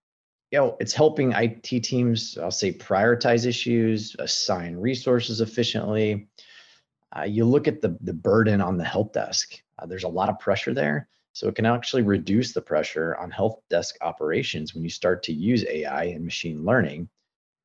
you 0.51 0.59
know, 0.59 0.77
it's 0.79 0.93
helping 0.93 1.31
IT 1.31 1.63
teams, 1.63 2.37
I'll 2.37 2.51
say, 2.51 2.73
prioritize 2.73 3.45
issues, 3.45 4.15
assign 4.19 4.75
resources 4.75 5.41
efficiently. 5.41 6.27
Uh, 7.15 7.23
you 7.23 7.45
look 7.45 7.67
at 7.67 7.81
the, 7.81 7.97
the 8.01 8.13
burden 8.13 8.61
on 8.61 8.77
the 8.77 8.83
help 8.83 9.13
desk, 9.13 9.61
uh, 9.79 9.85
there's 9.85 10.03
a 10.03 10.09
lot 10.09 10.29
of 10.29 10.39
pressure 10.39 10.73
there. 10.73 11.07
So 11.33 11.49
it 11.49 11.55
can 11.55 11.65
actually 11.65 12.03
reduce 12.03 12.53
the 12.53 12.61
pressure 12.61 13.17
on 13.17 13.29
help 13.29 13.63
desk 13.69 13.95
operations 14.01 14.73
when 14.73 14.83
you 14.83 14.89
start 14.89 15.23
to 15.23 15.33
use 15.33 15.65
AI 15.65 16.05
and 16.05 16.23
machine 16.23 16.63
learning. 16.63 17.09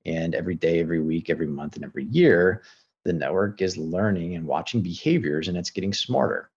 And 0.06 0.34
every 0.34 0.56
day, 0.56 0.80
every 0.80 1.00
week, 1.00 1.30
every 1.30 1.46
month, 1.46 1.76
and 1.76 1.84
every 1.84 2.04
year, 2.04 2.62
the 3.04 3.12
network 3.12 3.62
is 3.62 3.76
learning 3.76 4.34
and 4.34 4.46
watching 4.46 4.82
behaviors 4.82 5.48
and 5.48 5.56
it's 5.56 5.70
getting 5.70 5.92
smarter. 5.92 6.50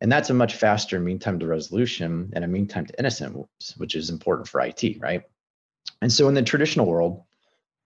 And 0.00 0.12
that's 0.12 0.30
a 0.30 0.34
much 0.34 0.56
faster 0.56 1.00
mean 1.00 1.18
time 1.18 1.38
to 1.38 1.46
resolution 1.46 2.30
and 2.34 2.44
a 2.44 2.48
mean 2.48 2.66
time 2.66 2.86
to 2.86 2.98
innocent, 2.98 3.46
which 3.76 3.94
is 3.94 4.10
important 4.10 4.48
for 4.48 4.60
IT, 4.60 5.00
right? 5.00 5.22
And 6.02 6.12
so 6.12 6.28
in 6.28 6.34
the 6.34 6.42
traditional 6.42 6.86
world, 6.86 7.22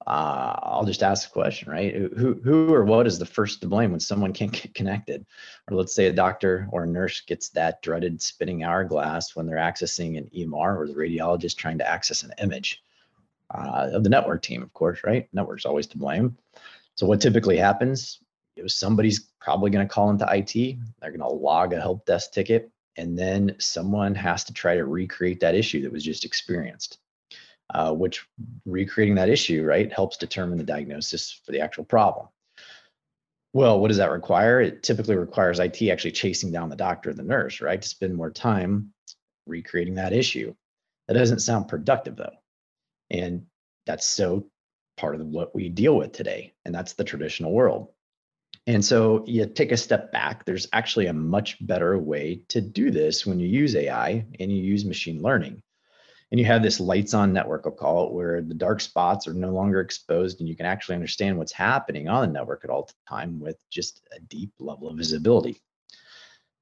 uh, 0.06 0.56
I'll 0.62 0.84
just 0.84 1.02
ask 1.02 1.28
a 1.28 1.32
question, 1.32 1.70
right? 1.70 1.94
Who, 1.94 2.40
who 2.42 2.72
or 2.72 2.84
what 2.84 3.06
is 3.06 3.18
the 3.18 3.26
first 3.26 3.60
to 3.60 3.68
blame 3.68 3.90
when 3.90 4.00
someone 4.00 4.32
can't 4.32 4.50
get 4.50 4.74
connected? 4.74 5.24
Or 5.68 5.76
let's 5.76 5.94
say 5.94 6.06
a 6.06 6.12
doctor 6.12 6.66
or 6.72 6.84
a 6.84 6.86
nurse 6.86 7.20
gets 7.20 7.50
that 7.50 7.82
dreaded 7.82 8.20
spinning 8.20 8.64
hourglass 8.64 9.36
when 9.36 9.46
they're 9.46 9.56
accessing 9.56 10.18
an 10.18 10.30
EMR 10.36 10.76
or 10.76 10.88
the 10.88 10.94
radiologist 10.94 11.56
trying 11.56 11.78
to 11.78 11.88
access 11.88 12.22
an 12.22 12.32
image 12.38 12.82
uh, 13.54 13.90
of 13.92 14.02
the 14.02 14.10
network 14.10 14.42
team, 14.42 14.62
of 14.62 14.72
course, 14.72 15.00
right? 15.04 15.28
Network's 15.32 15.66
always 15.66 15.86
to 15.88 15.98
blame. 15.98 16.36
So 17.00 17.06
what 17.06 17.22
typically 17.22 17.56
happens? 17.56 18.20
Know, 18.58 18.66
somebody's 18.66 19.30
probably 19.40 19.70
going 19.70 19.88
to 19.88 19.90
call 19.90 20.10
into 20.10 20.28
IT. 20.30 20.52
They're 21.00 21.10
going 21.10 21.20
to 21.20 21.28
log 21.28 21.72
a 21.72 21.80
help 21.80 22.04
desk 22.04 22.32
ticket, 22.32 22.70
and 22.98 23.18
then 23.18 23.56
someone 23.58 24.14
has 24.14 24.44
to 24.44 24.52
try 24.52 24.74
to 24.74 24.84
recreate 24.84 25.40
that 25.40 25.54
issue 25.54 25.80
that 25.80 25.92
was 25.92 26.04
just 26.04 26.26
experienced 26.26 26.98
uh, 27.72 27.94
which 27.94 28.26
recreating 28.66 29.14
that 29.14 29.30
issue, 29.30 29.64
right, 29.64 29.90
helps 29.90 30.18
determine 30.18 30.58
the 30.58 30.64
diagnosis 30.64 31.40
for 31.46 31.52
the 31.52 31.60
actual 31.60 31.84
problem. 31.84 32.28
Well, 33.54 33.80
what 33.80 33.88
does 33.88 33.96
that 33.96 34.10
require? 34.10 34.60
It 34.60 34.82
typically 34.82 35.16
requires 35.16 35.58
IT 35.58 35.80
actually 35.88 36.12
chasing 36.12 36.52
down 36.52 36.68
the 36.68 36.76
doctor 36.76 37.08
or 37.08 37.14
the 37.14 37.22
nurse, 37.22 37.62
right, 37.62 37.80
to 37.80 37.88
spend 37.88 38.14
more 38.14 38.30
time 38.30 38.92
recreating 39.46 39.94
that 39.94 40.12
issue. 40.12 40.54
That 41.08 41.14
doesn't 41.14 41.38
sound 41.40 41.68
productive 41.68 42.16
though. 42.16 42.36
And 43.10 43.46
that's 43.86 44.06
so 44.06 44.50
part 45.00 45.18
of 45.18 45.26
what 45.26 45.54
we 45.54 45.70
deal 45.70 45.96
with 45.96 46.12
today. 46.12 46.52
And 46.64 46.74
that's 46.74 46.92
the 46.92 47.04
traditional 47.04 47.52
world. 47.52 47.88
And 48.66 48.84
so 48.84 49.24
you 49.26 49.46
take 49.46 49.72
a 49.72 49.76
step 49.76 50.12
back, 50.12 50.44
there's 50.44 50.68
actually 50.74 51.06
a 51.06 51.12
much 51.14 51.56
better 51.66 51.98
way 51.98 52.42
to 52.48 52.60
do 52.60 52.90
this 52.90 53.24
when 53.24 53.40
you 53.40 53.48
use 53.48 53.74
AI 53.74 54.26
and 54.38 54.52
you 54.52 54.62
use 54.62 54.84
machine 54.84 55.22
learning. 55.22 55.62
And 56.30 56.38
you 56.38 56.46
have 56.46 56.62
this 56.62 56.78
lights 56.78 57.14
on 57.14 57.32
network, 57.32 57.62
I'll 57.64 57.72
call 57.72 58.06
it, 58.06 58.12
where 58.12 58.42
the 58.42 58.54
dark 58.54 58.80
spots 58.80 59.26
are 59.26 59.34
no 59.34 59.50
longer 59.50 59.80
exposed 59.80 60.38
and 60.40 60.48
you 60.48 60.54
can 60.54 60.66
actually 60.66 60.94
understand 60.96 61.38
what's 61.38 61.52
happening 61.52 62.08
on 62.08 62.20
the 62.20 62.32
network 62.32 62.62
at 62.62 62.70
all 62.70 62.88
time 63.08 63.40
with 63.40 63.56
just 63.70 64.02
a 64.14 64.20
deep 64.20 64.52
level 64.60 64.88
of 64.88 64.98
visibility. 64.98 65.60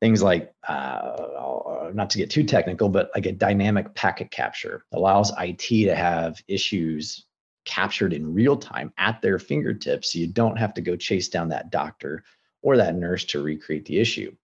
Things 0.00 0.22
like, 0.22 0.52
uh, 0.68 0.72
uh 0.72 1.90
not 1.92 2.10
to 2.10 2.18
get 2.18 2.30
too 2.30 2.44
technical, 2.44 2.88
but 2.88 3.10
like 3.14 3.26
a 3.26 3.32
dynamic 3.32 3.94
packet 3.94 4.30
capture 4.30 4.84
allows 4.92 5.32
IT 5.38 5.86
to 5.86 5.96
have 5.96 6.40
issues 6.46 7.26
captured 7.68 8.14
in 8.14 8.34
real 8.34 8.56
time 8.56 8.92
at 8.96 9.20
their 9.20 9.38
fingertips 9.38 10.12
so 10.12 10.18
you 10.18 10.26
don't 10.26 10.56
have 10.56 10.72
to 10.74 10.80
go 10.80 10.96
chase 10.96 11.28
down 11.28 11.50
that 11.50 11.70
doctor 11.70 12.24
or 12.62 12.78
that 12.78 12.96
nurse 12.96 13.24
to 13.26 13.42
recreate 13.42 13.84
the 13.84 14.00
issue. 14.00 14.34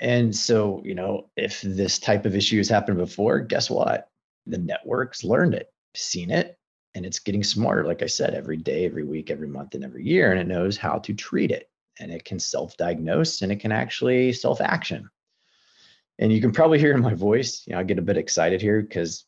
And 0.00 0.34
so, 0.34 0.80
you 0.84 0.94
know, 0.94 1.28
if 1.36 1.60
this 1.62 1.98
type 1.98 2.24
of 2.24 2.36
issue 2.36 2.58
has 2.58 2.68
happened 2.68 2.96
before, 2.96 3.40
guess 3.40 3.68
what? 3.68 4.08
The 4.46 4.58
network's 4.58 5.24
learned 5.24 5.54
it, 5.54 5.72
seen 5.94 6.30
it, 6.30 6.56
and 6.94 7.04
it's 7.04 7.18
getting 7.18 7.42
smarter, 7.42 7.84
like 7.84 8.02
I 8.02 8.06
said, 8.06 8.34
every 8.34 8.56
day, 8.56 8.86
every 8.86 9.04
week, 9.04 9.30
every 9.30 9.48
month, 9.48 9.74
and 9.74 9.84
every 9.84 10.04
year, 10.04 10.30
and 10.30 10.40
it 10.40 10.46
knows 10.46 10.76
how 10.76 10.98
to 11.00 11.12
treat 11.12 11.50
it. 11.50 11.68
And 11.98 12.10
it 12.10 12.24
can 12.24 12.38
self 12.38 12.76
diagnose 12.76 13.42
and 13.42 13.52
it 13.52 13.60
can 13.60 13.72
actually 13.72 14.32
self 14.32 14.60
action. 14.60 15.08
And 16.18 16.32
you 16.32 16.40
can 16.40 16.52
probably 16.52 16.78
hear 16.78 16.94
in 16.94 17.02
my 17.02 17.14
voice, 17.14 17.64
you 17.66 17.74
know, 17.74 17.80
I 17.80 17.82
get 17.82 17.98
a 17.98 18.02
bit 18.02 18.16
excited 18.16 18.62
here 18.62 18.80
because 18.80 19.24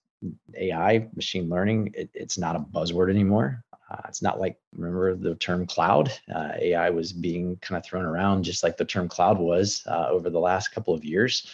AI, 0.57 1.09
machine 1.15 1.49
learning, 1.49 1.93
it, 1.95 2.11
it's 2.15 2.39
not 2.39 2.57
a 2.57 2.61
buzzword 2.61 3.11
anymore. 3.11 3.63
Uh, 3.91 4.03
it's 4.09 4.23
not 4.23 4.41
like 4.41 4.59
remember 4.75 5.15
the 5.15 5.37
term 5.37 5.67
cloud. 5.67 6.13
Uh, 6.35 6.53
AI 6.61 6.91
was 6.91 7.13
being 7.13 7.57
kind 7.59 7.79
of 7.79 7.85
thrown 7.85 8.05
around 8.05 8.43
just 8.43 8.63
like 8.63 8.77
the 8.77 8.85
term 8.85 9.09
cloud 9.09 9.39
was 9.39 9.85
uh, 9.87 10.09
over 10.11 10.29
the 10.29 10.41
last 10.41 10.69
couple 10.69 10.93
of 10.93 11.05
years. 11.05 11.53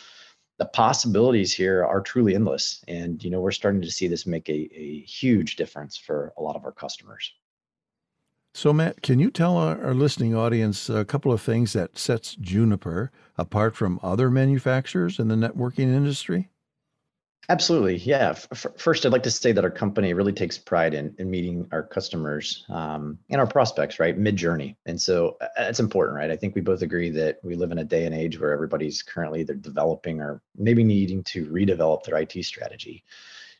The 0.59 0.65
possibilities 0.67 1.53
here 1.53 1.85
are 1.85 2.01
truly 2.01 2.35
endless, 2.35 2.83
and 2.89 3.23
you 3.23 3.31
know 3.31 3.41
we're 3.41 3.51
starting 3.51 3.83
to 3.83 3.91
see 3.91 4.07
this 4.07 4.27
make 4.27 4.49
a, 4.49 4.69
a 4.75 5.01
huge 5.01 5.57
difference 5.57 5.97
for 5.97 6.33
a 6.39 6.43
lot 6.43 6.57
of 6.57 6.65
our 6.65 6.73
customers. 6.73 7.33
So, 8.55 8.73
Matt, 8.73 9.01
can 9.01 9.19
you 9.19 9.31
tell 9.31 9.57
our, 9.57 9.83
our 9.83 9.95
listening 9.95 10.35
audience 10.35 10.91
a 10.91 11.07
couple 11.07 11.33
of 11.33 11.41
things 11.41 11.73
that 11.73 11.99
sets 11.99 12.37
Juniper 12.37 13.11
apart 13.39 13.75
from 13.75 13.99
other 14.03 14.31
manufacturers 14.31 15.19
in 15.19 15.29
the 15.29 15.37
networking 15.37 15.95
industry? 15.95 16.51
Absolutely. 17.49 17.97
Yeah. 17.97 18.31
F- 18.31 18.67
first, 18.79 19.05
I'd 19.05 19.13
like 19.13 19.25
to 19.25 19.31
say 19.31 19.51
that 19.51 19.65
our 19.65 19.71
company 19.71 20.15
really 20.15 20.33
takes 20.33 20.57
pride 20.57 20.95
in, 20.95 21.15
in 21.19 21.29
meeting 21.29 21.67
our 21.73 21.83
customers 21.83 22.65
um, 22.69 23.19
and 23.31 23.41
our 23.41 23.47
prospects, 23.47 23.99
right? 23.99 24.17
Mid 24.17 24.37
journey. 24.37 24.77
And 24.87 25.01
so 25.01 25.37
uh, 25.41 25.49
it's 25.59 25.81
important, 25.81 26.17
right? 26.17 26.31
I 26.31 26.37
think 26.37 26.55
we 26.55 26.61
both 26.61 26.83
agree 26.83 27.11
that 27.11 27.39
we 27.43 27.57
live 27.57 27.73
in 27.73 27.79
a 27.79 27.85
day 27.85 28.07
and 28.07 28.15
age 28.15 28.39
where 28.39 28.53
everybody's 28.53 29.03
currently 29.03 29.41
either 29.41 29.55
developing 29.55 30.21
or 30.21 30.41
maybe 30.57 30.85
needing 30.85 31.25
to 31.25 31.47
redevelop 31.47 32.05
their 32.05 32.17
IT 32.19 32.45
strategy. 32.45 33.03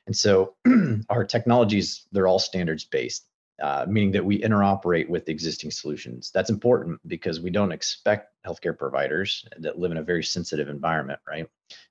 And 0.07 0.17
so 0.17 0.55
our 1.11 1.25
technologies, 1.25 2.07
they're 2.13 2.29
all 2.29 2.39
standards 2.39 2.85
based. 2.85 3.27
Uh, 3.63 3.87
meaning 3.89 4.11
that 4.11 4.25
we 4.25 4.41
interoperate 4.41 5.09
with 5.09 5.29
existing 5.29 5.71
solutions. 5.71 6.33
That's 6.35 6.51
important 6.51 6.99
because 7.07 7.39
we 7.39 7.49
don't 7.49 7.71
expect 7.71 8.33
healthcare 8.45 8.77
providers 8.77 9.47
that 9.57 9.79
live 9.79 9.93
in 9.93 9.99
a 9.99 10.03
very 10.03 10.25
sensitive 10.25 10.69
environment, 10.69 11.21
right, 11.29 11.47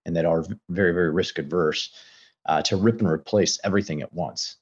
and 0.05 0.13
that 0.17 0.25
are 0.25 0.43
very, 0.67 0.91
very 0.91 1.11
risk 1.11 1.39
adverse 1.39 1.93
uh, 2.45 2.61
to 2.63 2.75
rip 2.75 2.99
and 2.99 3.07
replace 3.07 3.57
everything 3.63 4.01
at 4.01 4.11
once. 4.11 4.57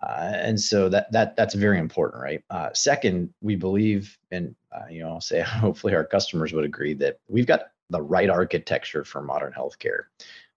Uh, 0.00 0.34
and 0.34 0.60
so 0.60 0.88
that 0.88 1.10
that 1.10 1.34
that's 1.34 1.54
very 1.54 1.80
important, 1.80 2.22
right? 2.22 2.44
Uh, 2.48 2.68
second, 2.72 3.34
we 3.40 3.56
believe, 3.56 4.16
and 4.30 4.54
uh, 4.70 4.86
you 4.88 5.00
know, 5.00 5.08
I'll 5.08 5.20
say 5.20 5.40
hopefully 5.46 5.96
our 5.96 6.04
customers 6.04 6.52
would 6.52 6.64
agree 6.64 6.94
that 6.94 7.18
we've 7.26 7.46
got 7.46 7.70
the 7.90 8.02
right 8.02 8.30
architecture 8.30 9.04
for 9.04 9.20
modern 9.20 9.52
healthcare. 9.52 10.02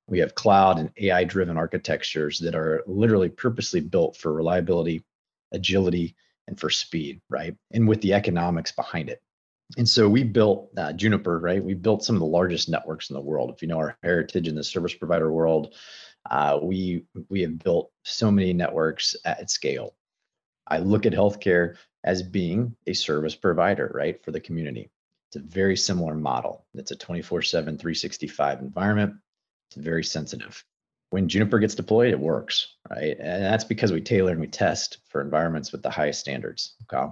We 0.07 0.19
have 0.19 0.35
cloud 0.35 0.77
and 0.77 0.91
AI 0.97 1.23
driven 1.23 1.57
architectures 1.57 2.37
that 2.39 2.53
are 2.53 2.83
literally 2.85 3.29
purposely 3.29 3.79
built 3.79 4.17
for 4.17 4.33
reliability, 4.33 5.03
agility, 5.51 6.15
and 6.47 6.59
for 6.59 6.69
speed, 6.69 7.21
right? 7.29 7.55
And 7.71 7.87
with 7.87 8.01
the 8.01 8.13
economics 8.13 8.71
behind 8.71 9.09
it. 9.09 9.21
And 9.77 9.87
so 9.87 10.09
we 10.09 10.23
built 10.23 10.71
uh, 10.77 10.93
Juniper, 10.93 11.39
right? 11.39 11.63
We 11.63 11.75
built 11.75 12.03
some 12.03 12.15
of 12.15 12.21
the 12.21 12.25
largest 12.25 12.69
networks 12.69 13.09
in 13.09 13.13
the 13.13 13.21
world. 13.21 13.51
If 13.51 13.61
you 13.61 13.67
know 13.67 13.77
our 13.77 13.97
heritage 14.01 14.47
in 14.47 14.55
the 14.55 14.63
service 14.63 14.95
provider 14.95 15.31
world, 15.31 15.75
uh, 16.29 16.59
we 16.61 17.05
we 17.29 17.41
have 17.41 17.59
built 17.59 17.91
so 18.03 18.31
many 18.31 18.51
networks 18.51 19.15
at 19.25 19.51
scale. 19.51 19.95
I 20.67 20.79
look 20.79 21.05
at 21.05 21.13
healthcare 21.13 21.75
as 22.03 22.23
being 22.23 22.75
a 22.87 22.93
service 22.93 23.35
provider, 23.35 23.91
right, 23.93 24.23
for 24.23 24.31
the 24.31 24.39
community. 24.39 24.89
It's 25.29 25.35
a 25.35 25.47
very 25.47 25.77
similar 25.77 26.15
model. 26.15 26.65
It's 26.73 26.91
a 26.91 26.95
24/7, 26.95 27.51
365 27.51 28.61
environment. 28.61 29.15
It's 29.69 29.77
very 29.77 30.03
sensitive 30.03 30.65
when 31.09 31.27
Juniper 31.27 31.59
gets 31.59 31.75
deployed, 31.75 32.11
it 32.11 32.19
works, 32.19 32.75
right? 32.89 33.17
And 33.19 33.43
that's 33.43 33.63
because 33.63 33.91
we 33.91 34.01
tailor 34.01 34.31
and 34.31 34.41
we 34.41 34.47
test 34.47 34.99
for 35.09 35.21
environments 35.21 35.71
with 35.71 35.81
the 35.81 35.89
highest 35.89 36.19
standards. 36.19 36.75
Okay. 36.91 37.11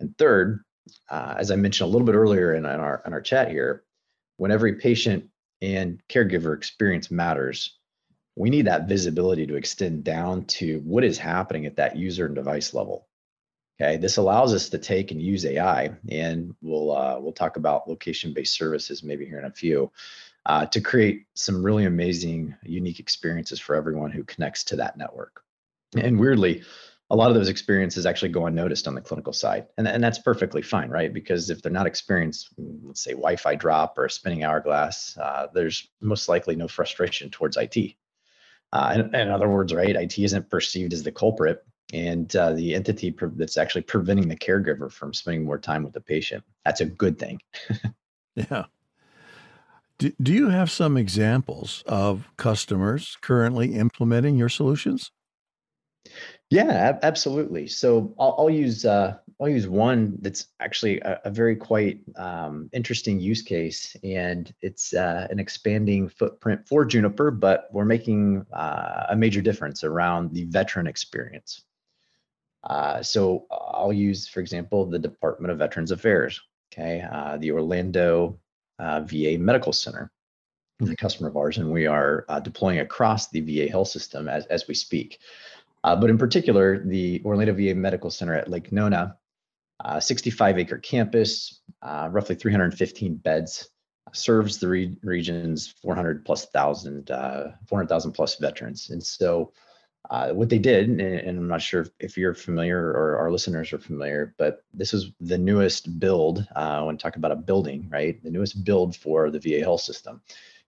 And 0.00 0.16
third, 0.18 0.64
uh, 1.08 1.34
as 1.38 1.50
I 1.50 1.56
mentioned 1.56 1.88
a 1.88 1.92
little 1.92 2.06
bit 2.06 2.14
earlier 2.14 2.54
in, 2.54 2.64
in, 2.64 2.80
our 2.80 3.02
in 3.06 3.12
our 3.12 3.20
chat 3.20 3.50
here, 3.50 3.84
when 4.38 4.50
every 4.50 4.76
patient 4.76 5.28
and 5.62 6.02
caregiver 6.08 6.56
experience 6.56 7.10
matters, 7.10 7.78
we 8.36 8.50
need 8.50 8.66
that 8.66 8.88
visibility 8.88 9.46
to 9.46 9.56
extend 9.56 10.02
down 10.02 10.44
to 10.46 10.80
what 10.80 11.04
is 11.04 11.18
happening 11.18 11.66
at 11.66 11.76
that 11.76 11.96
user 11.96 12.26
and 12.26 12.34
device 12.34 12.74
level. 12.74 13.06
Okay, 13.80 13.96
this 13.96 14.16
allows 14.16 14.52
us 14.52 14.68
to 14.70 14.78
take 14.78 15.10
and 15.10 15.22
use 15.22 15.44
AI, 15.46 15.90
and 16.10 16.54
we'll 16.60 16.94
uh, 16.94 17.18
we'll 17.20 17.32
talk 17.32 17.56
about 17.56 17.88
location-based 17.88 18.54
services 18.54 19.02
maybe 19.02 19.24
here 19.24 19.38
in 19.38 19.44
a 19.44 19.52
few 19.52 19.90
uh, 20.46 20.66
to 20.66 20.80
create 20.80 21.26
some 21.34 21.62
really 21.62 21.84
amazing, 21.84 22.54
unique 22.62 23.00
experiences 23.00 23.60
for 23.60 23.74
everyone 23.74 24.10
who 24.10 24.24
connects 24.24 24.64
to 24.64 24.76
that 24.76 24.96
network. 24.96 25.42
And 25.96 26.18
weirdly, 26.18 26.62
a 27.10 27.16
lot 27.16 27.28
of 27.28 27.34
those 27.34 27.48
experiences 27.48 28.06
actually 28.06 28.28
go 28.28 28.46
unnoticed 28.46 28.86
on 28.86 28.94
the 28.94 29.00
clinical 29.00 29.32
side. 29.32 29.66
And, 29.76 29.86
and 29.88 30.02
that's 30.02 30.20
perfectly 30.20 30.62
fine, 30.62 30.88
right? 30.88 31.12
Because 31.12 31.50
if 31.50 31.60
they're 31.60 31.72
not 31.72 31.86
experienced, 31.86 32.50
let's 32.56 33.02
say 33.02 33.12
Wi 33.12 33.36
Fi 33.36 33.56
drop 33.56 33.98
or 33.98 34.04
a 34.04 34.10
spinning 34.10 34.44
hourglass, 34.44 35.18
uh, 35.18 35.48
there's 35.52 35.88
most 36.00 36.28
likely 36.28 36.54
no 36.54 36.68
frustration 36.68 37.28
towards 37.28 37.56
IT. 37.56 37.94
Uh, 38.72 38.92
in, 38.94 39.14
in, 39.14 39.28
other 39.28 39.48
words, 39.48 39.74
right, 39.74 39.96
IT 39.96 40.18
isn't 40.20 40.48
perceived 40.48 40.92
as 40.92 41.02
the 41.02 41.10
culprit 41.10 41.64
and 41.92 42.34
uh, 42.36 42.52
the 42.52 42.76
entity 42.76 43.12
that's 43.34 43.56
actually 43.56 43.82
preventing 43.82 44.28
the 44.28 44.36
caregiver 44.36 44.90
from 44.90 45.12
spending 45.12 45.44
more 45.44 45.58
time 45.58 45.82
with 45.82 45.92
the 45.92 46.00
patient. 46.00 46.44
That's 46.64 46.80
a 46.80 46.86
good 46.86 47.18
thing. 47.18 47.40
yeah. 48.36 48.66
Do, 50.00 50.10
do 50.22 50.32
you 50.32 50.48
have 50.48 50.70
some 50.70 50.96
examples 50.96 51.84
of 51.86 52.26
customers 52.38 53.18
currently 53.20 53.74
implementing 53.74 54.34
your 54.34 54.48
solutions? 54.48 55.12
Yeah, 56.48 56.98
absolutely. 57.02 57.66
So 57.66 58.14
I'll, 58.18 58.34
I'll 58.38 58.50
use 58.50 58.86
uh, 58.86 59.18
I'll 59.38 59.50
use 59.50 59.68
one 59.68 60.16
that's 60.22 60.46
actually 60.58 61.00
a, 61.00 61.20
a 61.26 61.30
very 61.30 61.54
quite 61.54 62.00
um, 62.16 62.70
interesting 62.72 63.20
use 63.20 63.42
case, 63.42 63.94
and 64.02 64.50
it's 64.62 64.94
uh, 64.94 65.26
an 65.28 65.38
expanding 65.38 66.08
footprint 66.08 66.66
for 66.66 66.86
Juniper, 66.86 67.30
but 67.30 67.68
we're 67.70 67.84
making 67.84 68.46
uh, 68.54 69.04
a 69.10 69.16
major 69.16 69.42
difference 69.42 69.84
around 69.84 70.32
the 70.32 70.44
veteran 70.44 70.86
experience. 70.86 71.62
Uh, 72.64 73.02
so 73.02 73.44
I'll 73.50 73.92
use, 73.92 74.26
for 74.26 74.40
example, 74.40 74.86
the 74.86 74.98
Department 74.98 75.52
of 75.52 75.58
Veterans 75.58 75.90
Affairs. 75.90 76.40
Okay, 76.72 77.04
uh, 77.12 77.36
the 77.36 77.50
Orlando 77.50 78.38
uh, 78.80 79.00
VA 79.02 79.36
Medical 79.38 79.72
Center 79.72 80.10
is 80.80 80.90
a 80.90 80.96
customer 80.96 81.28
of 81.28 81.36
ours, 81.36 81.58
and 81.58 81.70
we 81.70 81.86
are 81.86 82.24
uh, 82.28 82.40
deploying 82.40 82.80
across 82.80 83.28
the 83.28 83.40
VA 83.40 83.70
health 83.70 83.88
system 83.88 84.28
as, 84.28 84.46
as 84.46 84.66
we 84.66 84.74
speak. 84.74 85.18
Uh, 85.84 85.96
but 85.96 86.10
in 86.10 86.18
particular, 86.18 86.84
the 86.84 87.22
Orlando 87.24 87.54
VA 87.54 87.74
Medical 87.74 88.10
Center 88.10 88.34
at 88.34 88.48
Lake 88.48 88.72
Nona, 88.72 89.16
65 89.98 90.58
acre 90.58 90.78
campus, 90.78 91.60
uh, 91.82 92.08
roughly 92.10 92.34
315 92.34 93.16
beds, 93.16 93.70
serves 94.12 94.58
the 94.58 94.68
re- 94.68 94.96
region's 95.02 95.68
400 95.68 96.24
plus 96.24 96.46
thousand, 96.46 97.10
uh, 97.10 97.48
400,000 97.68 98.12
plus 98.12 98.36
veterans. 98.36 98.90
And 98.90 99.02
so 99.02 99.52
uh, 100.08 100.30
what 100.30 100.48
they 100.48 100.58
did, 100.58 100.88
and, 100.88 101.00
and, 101.00 101.38
I'm 101.38 101.48
not 101.48 101.60
sure 101.60 101.86
if 101.98 102.16
you're 102.16 102.34
familiar 102.34 102.78
or 102.78 103.18
our 103.18 103.30
listeners 103.30 103.72
are 103.72 103.78
familiar, 103.78 104.34
but 104.38 104.64
this 104.72 104.94
is 104.94 105.12
the 105.20 105.36
newest 105.36 106.00
build 106.00 106.46
uh, 106.56 106.82
when 106.82 106.96
talk 106.96 107.16
about 107.16 107.32
a 107.32 107.36
building, 107.36 107.88
right? 107.90 108.22
The 108.22 108.30
newest 108.30 108.64
build 108.64 108.96
for 108.96 109.30
the 109.30 109.38
VA 109.38 109.60
health 109.60 109.82
system. 109.82 110.22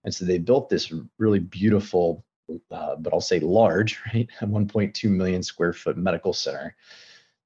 And 0.04 0.14
so 0.14 0.24
they 0.24 0.38
built 0.38 0.68
this 0.68 0.92
really 1.18 1.38
beautiful, 1.38 2.24
uh, 2.70 2.96
but 2.96 3.12
I'll 3.12 3.20
say 3.20 3.40
large, 3.40 3.98
right? 4.14 4.28
1.2 4.40 5.10
million 5.10 5.42
square 5.42 5.72
foot 5.72 5.96
medical 5.96 6.34
center. 6.34 6.76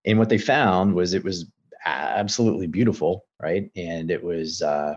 And 0.05 0.19
what 0.19 0.29
they 0.29 0.39
found 0.39 0.95
was 0.95 1.15
it 1.15 1.25
was 1.25 1.47
absolutely 1.85 2.67
beautiful, 2.67 3.27
right? 3.41 3.71
And 3.77 4.11
it 4.11 4.23
was 4.23 4.61
uh, 4.61 4.97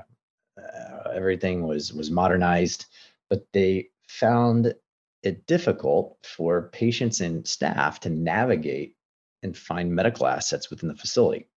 uh, 0.58 1.10
everything 1.14 1.68
was 1.68 1.94
was 1.94 2.12
modernized, 2.12 2.86
but 3.30 3.46
they 3.54 3.90
found 4.08 4.74
it 5.24 5.46
difficult 5.46 6.18
for 6.24 6.70
patients 6.70 7.22
and 7.22 7.48
staff 7.48 8.00
to 8.02 8.10
navigate 8.10 8.96
and 9.44 9.58
find 9.58 9.94
medical 9.94 10.28
assets 10.28 10.70
within 10.70 10.90
the 10.90 10.96
facility. 10.96 11.48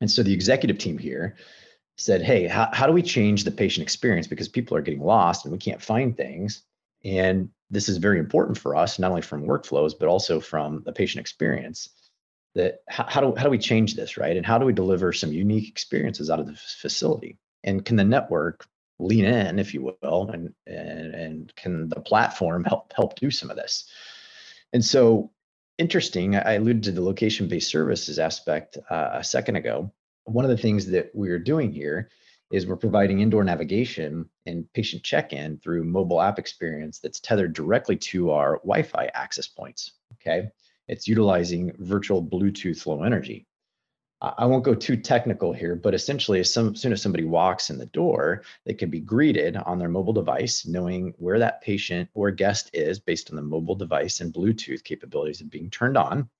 And 0.00 0.10
so 0.10 0.22
the 0.22 0.34
executive 0.34 0.78
team 0.78 0.98
here 0.98 1.36
said, 1.96 2.22
hey, 2.22 2.46
how, 2.46 2.68
how 2.72 2.86
do 2.86 2.92
we 2.92 3.02
change 3.02 3.44
the 3.44 3.50
patient 3.50 3.82
experience? 3.82 4.26
Because 4.26 4.48
people 4.48 4.76
are 4.76 4.82
getting 4.82 5.02
lost 5.02 5.44
and 5.44 5.52
we 5.52 5.58
can't 5.58 5.80
find 5.80 6.16
things. 6.16 6.62
And 7.04 7.50
this 7.70 7.88
is 7.88 7.96
very 7.96 8.18
important 8.18 8.58
for 8.58 8.76
us, 8.76 8.98
not 8.98 9.10
only 9.10 9.22
from 9.22 9.46
workflows, 9.46 9.94
but 9.98 10.08
also 10.08 10.40
from 10.40 10.82
the 10.84 10.92
patient 10.92 11.20
experience. 11.20 11.88
That 12.54 12.80
how, 12.88 13.04
how, 13.06 13.20
do, 13.20 13.34
how 13.36 13.44
do 13.44 13.50
we 13.50 13.58
change 13.58 13.94
this, 13.94 14.16
right? 14.16 14.36
And 14.36 14.44
how 14.44 14.58
do 14.58 14.66
we 14.66 14.72
deliver 14.72 15.12
some 15.12 15.32
unique 15.32 15.68
experiences 15.68 16.30
out 16.30 16.40
of 16.40 16.46
the 16.46 16.54
facility? 16.54 17.38
And 17.64 17.84
can 17.84 17.96
the 17.96 18.04
network 18.04 18.66
lean 18.98 19.24
in, 19.24 19.58
if 19.58 19.74
you 19.74 19.82
will, 20.02 20.30
and 20.32 20.52
and, 20.66 21.14
and 21.14 21.56
can 21.56 21.88
the 21.88 22.00
platform 22.00 22.64
help 22.64 22.92
help 22.94 23.18
do 23.18 23.30
some 23.30 23.50
of 23.50 23.56
this? 23.56 23.88
And 24.72 24.84
so, 24.84 25.30
interesting. 25.78 26.36
I 26.36 26.54
alluded 26.54 26.82
to 26.84 26.92
the 26.92 27.02
location-based 27.02 27.70
services 27.70 28.18
aspect 28.18 28.78
uh, 28.90 29.10
a 29.12 29.24
second 29.24 29.56
ago. 29.56 29.92
One 30.24 30.44
of 30.44 30.50
the 30.50 30.56
things 30.56 30.86
that 30.86 31.10
we're 31.14 31.38
doing 31.38 31.72
here 31.72 32.10
is 32.52 32.66
we're 32.66 32.76
providing 32.76 33.20
indoor 33.20 33.44
navigation 33.44 34.28
and 34.46 34.72
patient 34.72 35.02
check-in 35.02 35.58
through 35.58 35.84
mobile 35.84 36.20
app 36.20 36.38
experience 36.38 36.98
that's 37.00 37.20
tethered 37.20 37.52
directly 37.52 37.96
to 37.96 38.30
our 38.30 38.58
Wi-Fi 38.58 39.10
access 39.14 39.48
points. 39.48 39.92
Okay, 40.14 40.48
it's 40.88 41.08
utilizing 41.08 41.72
virtual 41.78 42.22
Bluetooth 42.22 42.86
low 42.86 43.02
energy. 43.02 43.46
I 44.22 44.46
won't 44.46 44.64
go 44.64 44.74
too 44.74 44.96
technical 44.96 45.52
here, 45.52 45.76
but 45.76 45.92
essentially, 45.92 46.40
as, 46.40 46.52
some, 46.52 46.74
soon 46.74 46.92
as 46.92 47.02
somebody 47.02 47.24
walks 47.24 47.68
in 47.68 47.76
the 47.76 47.86
door, 47.86 48.42
they 48.64 48.72
can 48.72 48.88
be 48.88 49.00
greeted 49.00 49.56
on 49.58 49.78
their 49.78 49.90
mobile 49.90 50.14
device, 50.14 50.66
knowing 50.66 51.12
where 51.18 51.38
that 51.38 51.60
patient 51.60 52.08
or 52.14 52.30
guest 52.30 52.70
is 52.72 52.98
based 52.98 53.28
on 53.28 53.36
the 53.36 53.42
mobile 53.42 53.74
device 53.74 54.20
and 54.20 54.32
Bluetooth 54.32 54.82
capabilities 54.84 55.42
of 55.42 55.50
being 55.50 55.68
turned 55.68 55.98
on, 55.98 56.30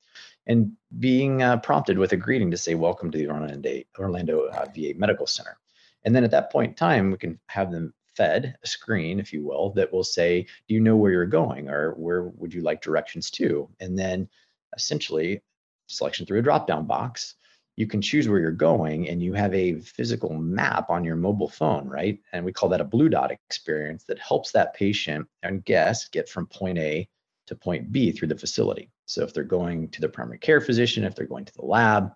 and 0.46 0.72
being 1.00 1.42
uh, 1.42 1.58
prompted 1.58 1.98
with 1.98 2.12
a 2.12 2.16
greeting 2.16 2.50
to 2.50 2.56
say, 2.56 2.74
Welcome 2.74 3.10
to 3.10 3.18
the 3.18 3.28
Orlando, 3.28 3.82
Orlando 3.98 4.46
uh, 4.46 4.64
VA 4.74 4.94
Medical 4.96 5.26
Center. 5.26 5.58
And 6.04 6.16
then 6.16 6.24
at 6.24 6.30
that 6.30 6.50
point 6.50 6.70
in 6.70 6.74
time, 6.76 7.10
we 7.10 7.18
can 7.18 7.38
have 7.48 7.70
them 7.70 7.92
fed 8.14 8.56
a 8.62 8.66
screen, 8.66 9.20
if 9.20 9.34
you 9.34 9.44
will, 9.44 9.70
that 9.72 9.92
will 9.92 10.04
say, 10.04 10.46
Do 10.66 10.74
you 10.74 10.80
know 10.80 10.96
where 10.96 11.12
you're 11.12 11.26
going 11.26 11.68
or 11.68 11.92
where 11.92 12.22
would 12.22 12.54
you 12.54 12.62
like 12.62 12.80
directions 12.80 13.30
to? 13.32 13.68
And 13.80 13.98
then 13.98 14.30
essentially, 14.74 15.42
selection 15.88 16.24
through 16.24 16.38
a 16.38 16.42
drop 16.42 16.66
down 16.66 16.86
box 16.86 17.34
you 17.76 17.86
can 17.86 18.00
choose 18.00 18.28
where 18.28 18.40
you're 18.40 18.50
going 18.50 19.08
and 19.08 19.22
you 19.22 19.34
have 19.34 19.54
a 19.54 19.78
physical 19.80 20.34
map 20.34 20.88
on 20.90 21.04
your 21.04 21.16
mobile 21.16 21.48
phone, 21.48 21.86
right? 21.86 22.18
And 22.32 22.44
we 22.44 22.52
call 22.52 22.70
that 22.70 22.80
a 22.80 22.84
blue 22.84 23.08
dot 23.08 23.30
experience 23.30 24.04
that 24.04 24.18
helps 24.18 24.50
that 24.52 24.74
patient 24.74 25.28
and 25.42 25.64
guest 25.64 26.10
get 26.10 26.28
from 26.28 26.46
point 26.46 26.78
A 26.78 27.08
to 27.46 27.54
point 27.54 27.92
B 27.92 28.12
through 28.12 28.28
the 28.28 28.38
facility. 28.38 28.90
So 29.04 29.22
if 29.22 29.32
they're 29.32 29.44
going 29.44 29.88
to 29.90 30.00
the 30.00 30.08
primary 30.08 30.38
care 30.38 30.60
physician, 30.60 31.04
if 31.04 31.14
they're 31.14 31.26
going 31.26 31.44
to 31.44 31.54
the 31.54 31.64
lab, 31.64 32.12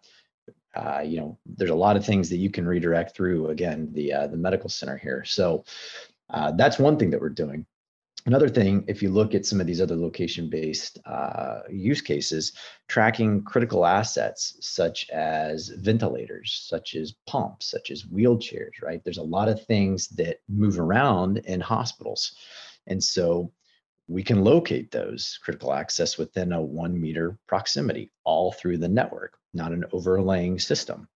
uh, 0.75 1.03
you 1.05 1.21
know, 1.21 1.39
there's 1.47 1.71
a 1.71 1.75
lot 1.75 1.97
of 1.97 2.05
things 2.07 2.31
that 2.31 2.39
you 2.39 2.51
can 2.51 2.67
redirect 2.67 3.15
through 3.15 3.49
again 3.49 3.91
the 3.93 4.13
uh, 4.13 4.27
the 4.29 4.37
medical 4.37 4.71
center 4.71 4.97
here. 4.97 5.25
So 5.25 5.65
uh, 6.31 6.53
that's 6.53 6.79
one 6.79 6.97
thing 6.97 7.11
that 7.11 7.21
we're 7.21 7.29
doing. 7.29 7.67
Another 8.27 8.49
thing, 8.49 8.85
if 8.87 9.03
you 9.03 9.11
look 9.11 9.35
at 9.35 9.47
some 9.47 9.61
of 9.61 9.67
these 9.67 9.81
other 9.81 9.97
location-based 9.97 10.99
uh, 11.07 11.61
use 11.71 12.03
cases, 12.03 12.53
tracking 12.87 13.43
critical 13.43 13.87
assets 13.87 14.57
such 14.61 15.09
as 15.09 15.69
ventilators, 15.69 16.67
such 16.69 16.95
as 16.97 17.15
pumps, 17.27 17.71
such 17.71 17.91
as 17.91 18.05
wheelchairs, 18.05 18.83
right? 18.83 19.03
There's 19.05 19.19
a 19.19 19.23
lot 19.23 19.49
of 19.49 19.65
things 19.65 20.09
that 20.09 20.41
move 20.49 20.79
around 20.79 21.39
in 21.39 21.61
hospitals. 21.61 22.35
And 22.87 23.03
so 23.03 23.53
we 24.07 24.23
can 24.23 24.45
locate 24.45 24.91
those 24.91 25.39
critical 25.43 25.73
access 25.73 26.19
within 26.19 26.53
a 26.53 26.61
one 26.61 27.01
meter 27.01 27.39
proximity, 27.47 28.11
all 28.25 28.53
through 28.53 28.79
the 28.79 28.89
network, 28.89 29.39
not 29.55 29.73
an 29.73 29.85
overlaying 29.93 30.59
system. 30.59 31.09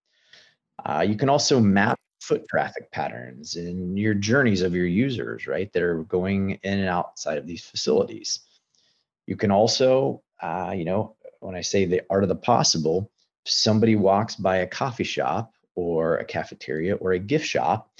Uh, 0.85 1.05
you 1.07 1.17
can 1.17 1.29
also 1.29 1.61
map 1.61 1.99
foot 2.25 2.49
traffic 2.49 2.91
patterns 2.91 3.57
and 3.57 3.99
your 3.99 4.15
journeys 4.15 4.63
of 4.63 4.75
your 4.75 4.87
users, 4.87 5.47
right, 5.47 5.73
that 5.73 5.83
are 5.83 6.03
going 6.05 6.59
in 6.63 6.81
and 6.81 6.89
outside 6.89 7.39
of 7.39 7.47
these 7.47 7.65
facilities. 7.65 8.41
You 9.27 9.37
can 9.37 9.51
also, 9.51 10.23
uh, 10.41 10.73
you 10.75 10.85
know, 10.85 11.17
when 11.41 11.55
I 11.55 11.61
say 11.61 11.85
the 11.85 12.03
art 12.09 12.23
of 12.23 12.29
the 12.29 12.37
possible, 12.37 13.11
somebody 13.45 13.97
walks 13.97 14.37
by 14.37 14.57
a 14.57 14.67
coffee 14.67 15.05
shop 15.05 15.53
or 15.75 16.17
a 16.17 16.25
cafeteria 16.25 16.95
or 16.97 17.13
a 17.13 17.19
gift 17.19 17.47
shop, 17.47 17.91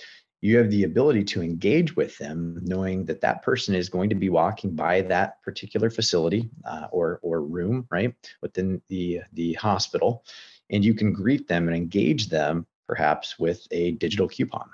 you 0.41 0.59
have 0.59 0.71
the 0.71 0.85
ability 0.85 1.25
to 1.25 1.43
engage 1.43 1.97
with 1.97 2.19
them, 2.19 2.61
knowing 2.63 3.07
that 3.07 3.23
that 3.23 3.43
person 3.43 3.75
is 3.75 3.89
going 3.89 4.11
to 4.11 4.15
be 4.15 4.29
walking 4.29 4.75
by 4.75 5.01
that 5.03 5.43
particular 5.43 5.89
facility 5.89 6.51
uh, 6.67 6.87
or 6.91 7.19
or 7.23 7.41
room, 7.43 7.87
right, 7.91 8.15
within 8.43 8.83
the 8.89 9.21
the 9.33 9.55
hospital, 9.55 10.23
and 10.71 10.85
you 10.85 10.93
can 10.93 11.13
greet 11.13 11.49
them 11.49 11.67
and 11.67 11.77
engage 11.77 12.29
them 12.29 12.67
perhaps 12.87 13.39
with 13.39 13.67
a 13.71 13.93
digital 13.93 14.29
coupon 14.29 14.69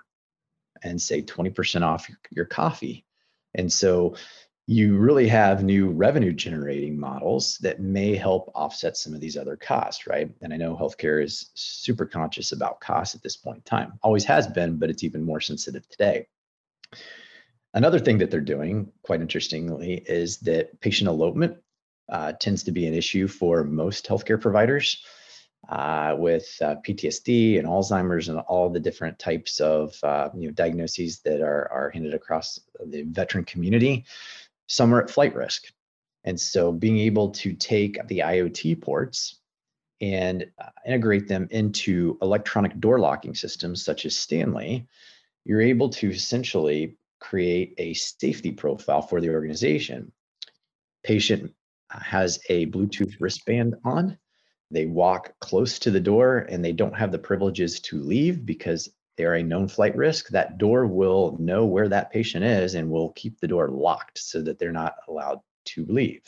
and 0.82 1.00
say 1.00 1.22
20% 1.22 1.82
off 1.82 2.10
your, 2.30 2.46
coffee. 2.46 3.04
And 3.54 3.72
so 3.72 4.16
you 4.66 4.96
really 4.96 5.28
have 5.28 5.64
new 5.64 5.90
revenue 5.90 6.32
generating 6.32 6.98
models 6.98 7.58
that 7.58 7.80
may 7.80 8.14
help 8.14 8.50
offset 8.54 8.96
some 8.96 9.14
of 9.14 9.20
these 9.20 9.36
other 9.36 9.56
costs, 9.56 10.06
right? 10.06 10.30
And 10.42 10.52
I 10.52 10.56
know 10.56 10.76
healthcare 10.76 11.22
is 11.22 11.50
super 11.54 12.06
conscious 12.06 12.52
about 12.52 12.80
costs 12.80 13.14
at 13.14 13.22
this 13.22 13.36
point 13.36 13.58
in 13.58 13.62
time. 13.62 13.98
Always 14.02 14.24
has 14.24 14.46
been, 14.46 14.78
but 14.78 14.88
it's 14.88 15.04
even 15.04 15.24
more 15.24 15.40
sensitive 15.40 15.88
today. 15.88 16.28
Another 17.74 17.98
thing 17.98 18.18
that 18.18 18.30
they're 18.30 18.40
doing, 18.40 18.90
quite 19.02 19.20
interestingly, 19.20 19.94
is 20.06 20.38
that 20.38 20.80
patient 20.80 21.08
elopement 21.08 21.56
uh, 22.08 22.32
tends 22.32 22.64
to 22.64 22.72
be 22.72 22.86
an 22.86 22.94
issue 22.94 23.28
for 23.28 23.62
most 23.64 24.06
healthcare 24.06 24.40
providers 24.40 25.04
uh, 25.70 26.16
with 26.18 26.58
uh, 26.60 26.74
PTSD 26.86 27.58
and 27.58 27.66
Alzheimer's 27.66 28.28
and 28.28 28.40
all 28.40 28.68
the 28.68 28.80
different 28.80 29.18
types 29.18 29.60
of 29.60 29.96
uh, 30.02 30.28
you 30.34 30.48
know 30.48 30.52
diagnoses 30.52 31.20
that 31.20 31.40
are 31.40 31.70
are 31.72 31.90
handed 31.90 32.12
across 32.12 32.58
the 32.84 33.02
veteran 33.02 33.44
community. 33.44 34.04
Some 34.66 34.92
are 34.92 35.02
at 35.02 35.10
flight 35.10 35.34
risk, 35.34 35.72
and 36.24 36.38
so 36.38 36.72
being 36.72 36.98
able 36.98 37.30
to 37.30 37.52
take 37.52 38.04
the 38.08 38.18
IoT 38.18 38.82
ports 38.82 39.36
and 40.00 40.44
uh, 40.60 40.70
integrate 40.84 41.28
them 41.28 41.46
into 41.50 42.18
electronic 42.20 42.78
door 42.80 42.98
locking 42.98 43.34
systems 43.34 43.84
such 43.84 44.06
as 44.06 44.16
Stanley, 44.16 44.88
you're 45.44 45.60
able 45.60 45.90
to 45.90 46.10
essentially 46.10 46.96
create 47.20 47.74
a 47.78 47.94
safety 47.94 48.50
profile 48.50 49.02
for 49.02 49.20
the 49.20 49.30
organization. 49.30 50.10
Patient 51.04 51.52
has 51.90 52.40
a 52.48 52.66
Bluetooth 52.66 53.14
wristband 53.20 53.74
on 53.84 54.18
they 54.70 54.86
walk 54.86 55.34
close 55.40 55.78
to 55.80 55.90
the 55.90 56.00
door 56.00 56.38
and 56.38 56.64
they 56.64 56.72
don't 56.72 56.96
have 56.96 57.12
the 57.12 57.18
privileges 57.18 57.80
to 57.80 58.00
leave 58.00 58.46
because 58.46 58.88
they're 59.16 59.34
a 59.34 59.42
known 59.42 59.68
flight 59.68 59.96
risk, 59.96 60.28
that 60.28 60.58
door 60.58 60.86
will 60.86 61.36
know 61.38 61.66
where 61.66 61.88
that 61.88 62.10
patient 62.10 62.44
is 62.44 62.74
and 62.74 62.90
will 62.90 63.10
keep 63.10 63.38
the 63.38 63.48
door 63.48 63.68
locked 63.68 64.18
so 64.18 64.40
that 64.42 64.58
they're 64.58 64.72
not 64.72 64.94
allowed 65.08 65.40
to 65.66 65.84
leave. 65.86 66.22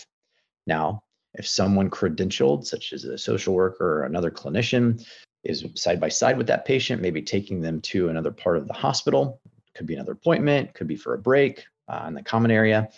Now, 0.67 1.03
if 1.35 1.47
someone 1.47 1.89
credentialed, 1.89 2.67
such 2.67 2.93
as 2.93 3.05
a 3.05 3.17
social 3.17 3.55
worker 3.55 4.01
or 4.01 4.05
another 4.05 4.31
clinician, 4.31 5.07
is 5.45 5.65
side 5.75 6.01
by 6.01 6.09
side 6.09 6.37
with 6.37 6.49
that 6.49 6.65
patient, 6.65 7.01
maybe 7.01 7.23
taking 7.23 7.61
them 7.61 7.81
to 7.81 8.09
another 8.09 8.31
part 8.31 8.59
of 8.59 8.69
the 8.69 8.75
hospital, 8.75 9.41
could 9.75 9.87
be 9.87 9.95
another 9.95 10.13
appointment, 10.13 10.75
could 10.75 10.87
be 10.87 10.97
for 10.97 11.15
a 11.15 11.19
break 11.19 11.65
uh, 11.89 12.05
in 12.07 12.15
the 12.15 12.23
common 12.23 12.51
area. 12.51 12.91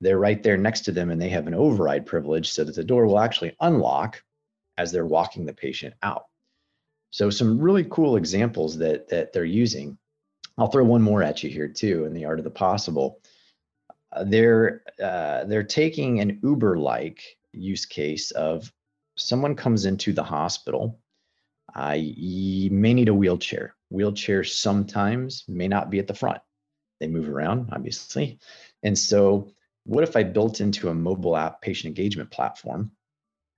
They're 0.00 0.18
right 0.18 0.42
there 0.42 0.56
next 0.56 0.80
to 0.82 0.92
them 0.92 1.10
and 1.10 1.20
they 1.20 1.30
have 1.30 1.46
an 1.46 1.54
override 1.54 2.04
privilege 2.04 2.50
so 2.50 2.64
that 2.64 2.74
the 2.74 2.84
door 2.84 3.06
will 3.06 3.18
actually 3.18 3.56
unlock 3.60 4.22
as 4.78 4.92
they're 4.92 5.06
walking 5.06 5.46
the 5.46 5.52
patient 5.52 5.94
out. 6.02 6.24
So 7.10 7.30
some 7.30 7.58
really 7.58 7.84
cool 7.84 8.16
examples 8.16 8.78
that 8.78 9.08
that 9.08 9.32
they're 9.32 9.44
using. 9.44 9.98
I'll 10.58 10.68
throw 10.68 10.84
one 10.84 11.02
more 11.02 11.22
at 11.22 11.42
you 11.42 11.50
here 11.50 11.68
too 11.68 12.04
in 12.04 12.14
the 12.14 12.24
art 12.24 12.38
of 12.38 12.44
the 12.44 12.50
possible. 12.50 13.20
Uh, 14.12 14.24
they're 14.24 14.82
uh, 15.02 15.44
they're 15.44 15.62
taking 15.62 16.20
an 16.20 16.40
Uber-like 16.42 17.22
use 17.52 17.86
case 17.86 18.30
of 18.32 18.72
someone 19.16 19.54
comes 19.54 19.86
into 19.86 20.12
the 20.12 20.22
hospital. 20.22 21.00
Uh, 21.74 21.96
you 21.98 22.70
may 22.70 22.94
need 22.94 23.08
a 23.08 23.14
wheelchair. 23.14 23.74
Wheelchairs 23.92 24.54
sometimes 24.54 25.44
may 25.48 25.68
not 25.68 25.90
be 25.90 25.98
at 25.98 26.06
the 26.06 26.14
front. 26.14 26.40
They 27.00 27.06
move 27.06 27.28
around, 27.28 27.70
obviously. 27.72 28.38
And 28.82 28.98
so, 28.98 29.52
what 29.84 30.04
if 30.04 30.16
I 30.16 30.22
built 30.22 30.60
into 30.60 30.88
a 30.88 30.94
mobile 30.94 31.36
app 31.36 31.60
patient 31.60 31.86
engagement 31.86 32.30
platform 32.30 32.90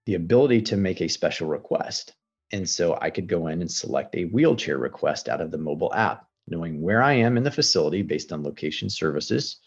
the 0.09 0.15
ability 0.15 0.63
to 0.63 0.79
make 0.79 1.03
a 1.03 1.09
special 1.09 1.47
request. 1.47 2.15
And 2.51 2.67
so 2.67 2.97
I 2.99 3.11
could 3.11 3.29
go 3.29 3.49
in 3.49 3.61
and 3.61 3.71
select 3.71 4.15
a 4.15 4.25
wheelchair 4.25 4.79
request 4.79 5.29
out 5.29 5.43
of 5.43 5.51
the 5.51 5.59
mobile 5.59 5.93
app, 5.93 6.27
knowing 6.47 6.81
where 6.81 7.03
I 7.03 7.13
am 7.13 7.37
in 7.37 7.43
the 7.43 7.51
facility 7.51 8.01
based 8.01 8.33
on 8.33 8.43
location 8.43 8.89
services, 8.89 9.59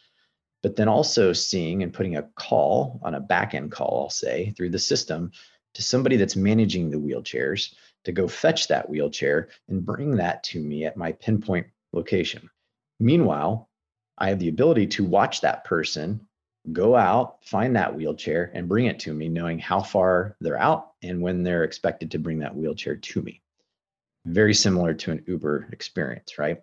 but 0.64 0.76
then 0.76 0.88
also 0.88 1.32
seeing 1.32 1.84
and 1.84 1.94
putting 1.94 2.18
a 2.18 2.28
call 2.34 3.00
on 3.04 3.14
a 3.14 3.22
backend 3.22 3.70
call, 3.70 4.00
I'll 4.02 4.10
say, 4.10 4.52
through 4.58 4.72
the 4.72 4.80
system 4.80 5.32
to 5.76 5.84
somebody 5.84 6.18
that's 6.18 6.36
managing 6.36 6.90
the 6.90 6.98
wheelchairs 6.98 7.76
to 8.06 8.12
go 8.12 8.28
fetch 8.28 8.68
that 8.70 8.90
wheelchair 8.90 9.50
and 9.70 9.86
bring 9.86 10.16
that 10.16 10.42
to 10.46 10.60
me 10.60 10.86
at 10.86 10.98
my 10.98 11.12
pinpoint 11.12 11.68
location. 11.94 12.50
Meanwhile, 13.00 13.70
I 14.18 14.30
have 14.30 14.40
the 14.40 14.50
ability 14.50 14.88
to 14.88 15.06
watch 15.06 15.42
that 15.42 15.66
person 15.66 16.28
go 16.72 16.96
out, 16.96 17.44
find 17.46 17.76
that 17.76 17.96
wheelchair, 17.96 18.52
and 18.54 18.68
bring 18.68 18.86
it 18.86 19.00
to 19.00 19.14
me, 19.14 19.30
knowing 19.30 19.60
how 19.60 19.82
far 19.82 20.36
they're 20.42 20.60
out 20.60 20.92
and 21.02 21.22
when 21.22 21.44
they're 21.44 21.64
expected 21.64 22.12
to 22.12 22.20
bring 22.20 22.40
that 22.40 22.56
wheelchair 22.56 22.96
to 22.96 23.22
me. 23.22 23.42
very 24.26 24.54
similar 24.54 24.94
to 24.94 25.12
an 25.12 25.24
Uber 25.28 25.70
experience, 25.72 26.38
right? 26.38 26.62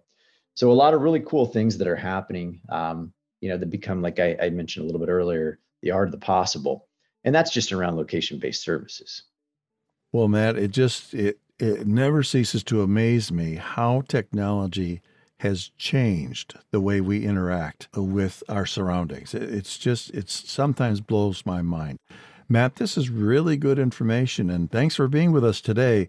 So 0.55 0.71
a 0.71 0.73
lot 0.73 0.95
of 0.95 1.03
really 1.03 1.21
cool 1.21 1.47
things 1.47 1.79
that 1.79 1.89
are 1.89 1.97
happening, 1.97 2.61
um, 2.69 3.13
you 3.41 3.49
know, 3.49 3.57
that 3.57 3.71
become 3.71 4.03
like 4.03 4.19
I, 4.19 4.37
I 4.41 4.51
mentioned 4.51 4.85
a 4.85 4.87
little 4.87 5.01
bit 5.01 5.11
earlier, 5.11 5.61
the 5.83 5.93
art 5.93 6.09
of 6.09 6.13
the 6.13 6.19
possible, 6.19 6.89
and 7.25 7.35
that's 7.35 7.53
just 7.53 7.73
around 7.73 7.97
location-based 7.97 8.63
services. 8.63 9.25
Well, 10.13 10.29
Matt, 10.29 10.57
it 10.57 10.71
just 10.71 11.15
it 11.15 11.39
it 11.59 11.87
never 11.87 12.23
ceases 12.23 12.63
to 12.65 12.83
amaze 12.83 13.31
me 13.33 13.57
how 13.57 14.03
technology 14.09 15.01
has 15.39 15.71
changed 15.79 16.55
the 16.71 16.81
way 16.81 17.01
we 17.01 17.25
interact 17.25 17.89
with 17.95 18.43
our 18.49 18.67
surroundings. 18.67 19.35
It's 19.35 19.79
just 19.79 20.11
it's 20.11 20.51
sometimes 20.51 21.01
blows 21.01 21.47
my 21.47 21.63
mind. 21.63 21.99
Matt, 22.49 22.77
this 22.77 22.97
is 22.97 23.11
really 23.11 23.57
good 23.57 23.79
information, 23.79 24.51
and 24.51 24.71
thanks 24.71 24.97
for 24.97 25.07
being 25.07 25.33
with 25.33 25.45
us 25.45 25.61
today. 25.61 26.09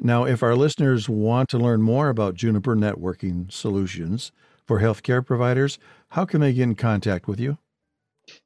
Now, 0.00 0.24
if 0.24 0.42
our 0.42 0.56
listeners 0.56 1.08
want 1.08 1.48
to 1.50 1.58
learn 1.58 1.82
more 1.82 2.08
about 2.08 2.34
Juniper 2.34 2.74
Networking 2.74 3.52
Solutions 3.52 4.32
for 4.66 4.80
healthcare 4.80 5.24
providers, 5.24 5.78
how 6.08 6.24
can 6.24 6.40
they 6.40 6.52
get 6.52 6.64
in 6.64 6.74
contact 6.74 7.28
with 7.28 7.38
you? 7.38 7.58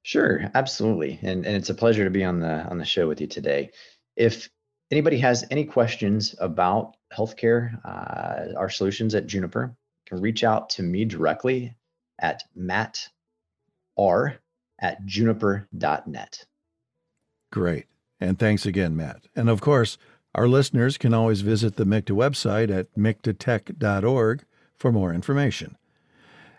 Sure, 0.03 0.51
absolutely. 0.55 1.19
And, 1.23 1.47
and 1.47 1.57
it's 1.57 1.71
a 1.71 1.75
pleasure 1.75 2.05
to 2.05 2.11
be 2.11 2.25
on 2.25 2.41
the 2.41 2.64
on 2.64 2.79
the 2.79 2.85
show 2.85 3.09
with 3.09 3.21
you 3.21 3.27
today. 3.27 3.71
If 4.17 4.51
anybody 4.91 5.19
has 5.19 5.45
any 5.51 5.64
questions 5.64 6.35
about 6.41 6.97
healthcare, 7.17 7.79
uh, 7.85 8.59
our 8.59 8.69
solutions 8.69 9.14
at 9.14 9.27
Juniper, 9.27 9.75
can 10.09 10.21
reach 10.21 10.42
out 10.42 10.71
to 10.71 10.83
me 10.83 11.05
directly 11.05 11.77
at 12.18 12.42
matt 12.55 13.09
at 14.81 15.05
juniper.net. 15.05 16.47
Great. 17.51 17.87
And 18.21 18.38
thanks 18.38 18.64
again, 18.66 18.97
Matt. 18.97 19.27
And 19.35 19.49
of 19.49 19.61
course, 19.61 19.99
our 20.35 20.47
listeners 20.47 20.99
can 20.99 21.14
always 21.14 21.40
visit 21.40 21.77
the 21.77 21.85
MICTA 21.85 22.14
website 22.14 22.71
at 22.71 22.94
mictatech.org 22.94 24.44
for 24.77 24.92
more 24.92 25.12
information. 25.12 25.77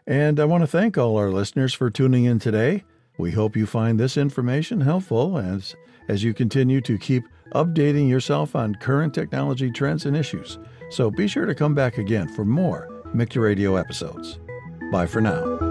And 0.05 0.39
I 0.39 0.45
want 0.45 0.63
to 0.63 0.67
thank 0.67 0.97
all 0.97 1.17
our 1.17 1.29
listeners 1.29 1.73
for 1.73 1.89
tuning 1.89 2.25
in 2.25 2.39
today. 2.39 2.83
We 3.17 3.31
hope 3.31 3.55
you 3.55 3.65
find 3.65 3.99
this 3.99 4.17
information 4.17 4.81
helpful 4.81 5.37
as, 5.37 5.75
as 6.07 6.23
you 6.23 6.33
continue 6.33 6.81
to 6.81 6.97
keep 6.97 7.23
updating 7.53 8.09
yourself 8.09 8.55
on 8.55 8.75
current 8.75 9.13
technology 9.13 9.71
trends 9.71 10.05
and 10.05 10.17
issues. 10.17 10.57
So 10.89 11.11
be 11.11 11.27
sure 11.27 11.45
to 11.45 11.55
come 11.55 11.75
back 11.75 11.97
again 11.97 12.27
for 12.27 12.43
more 12.43 12.98
MICTA 13.13 13.39
Radio 13.39 13.75
episodes. 13.75 14.39
Bye 14.91 15.07
for 15.07 15.21
now. 15.21 15.68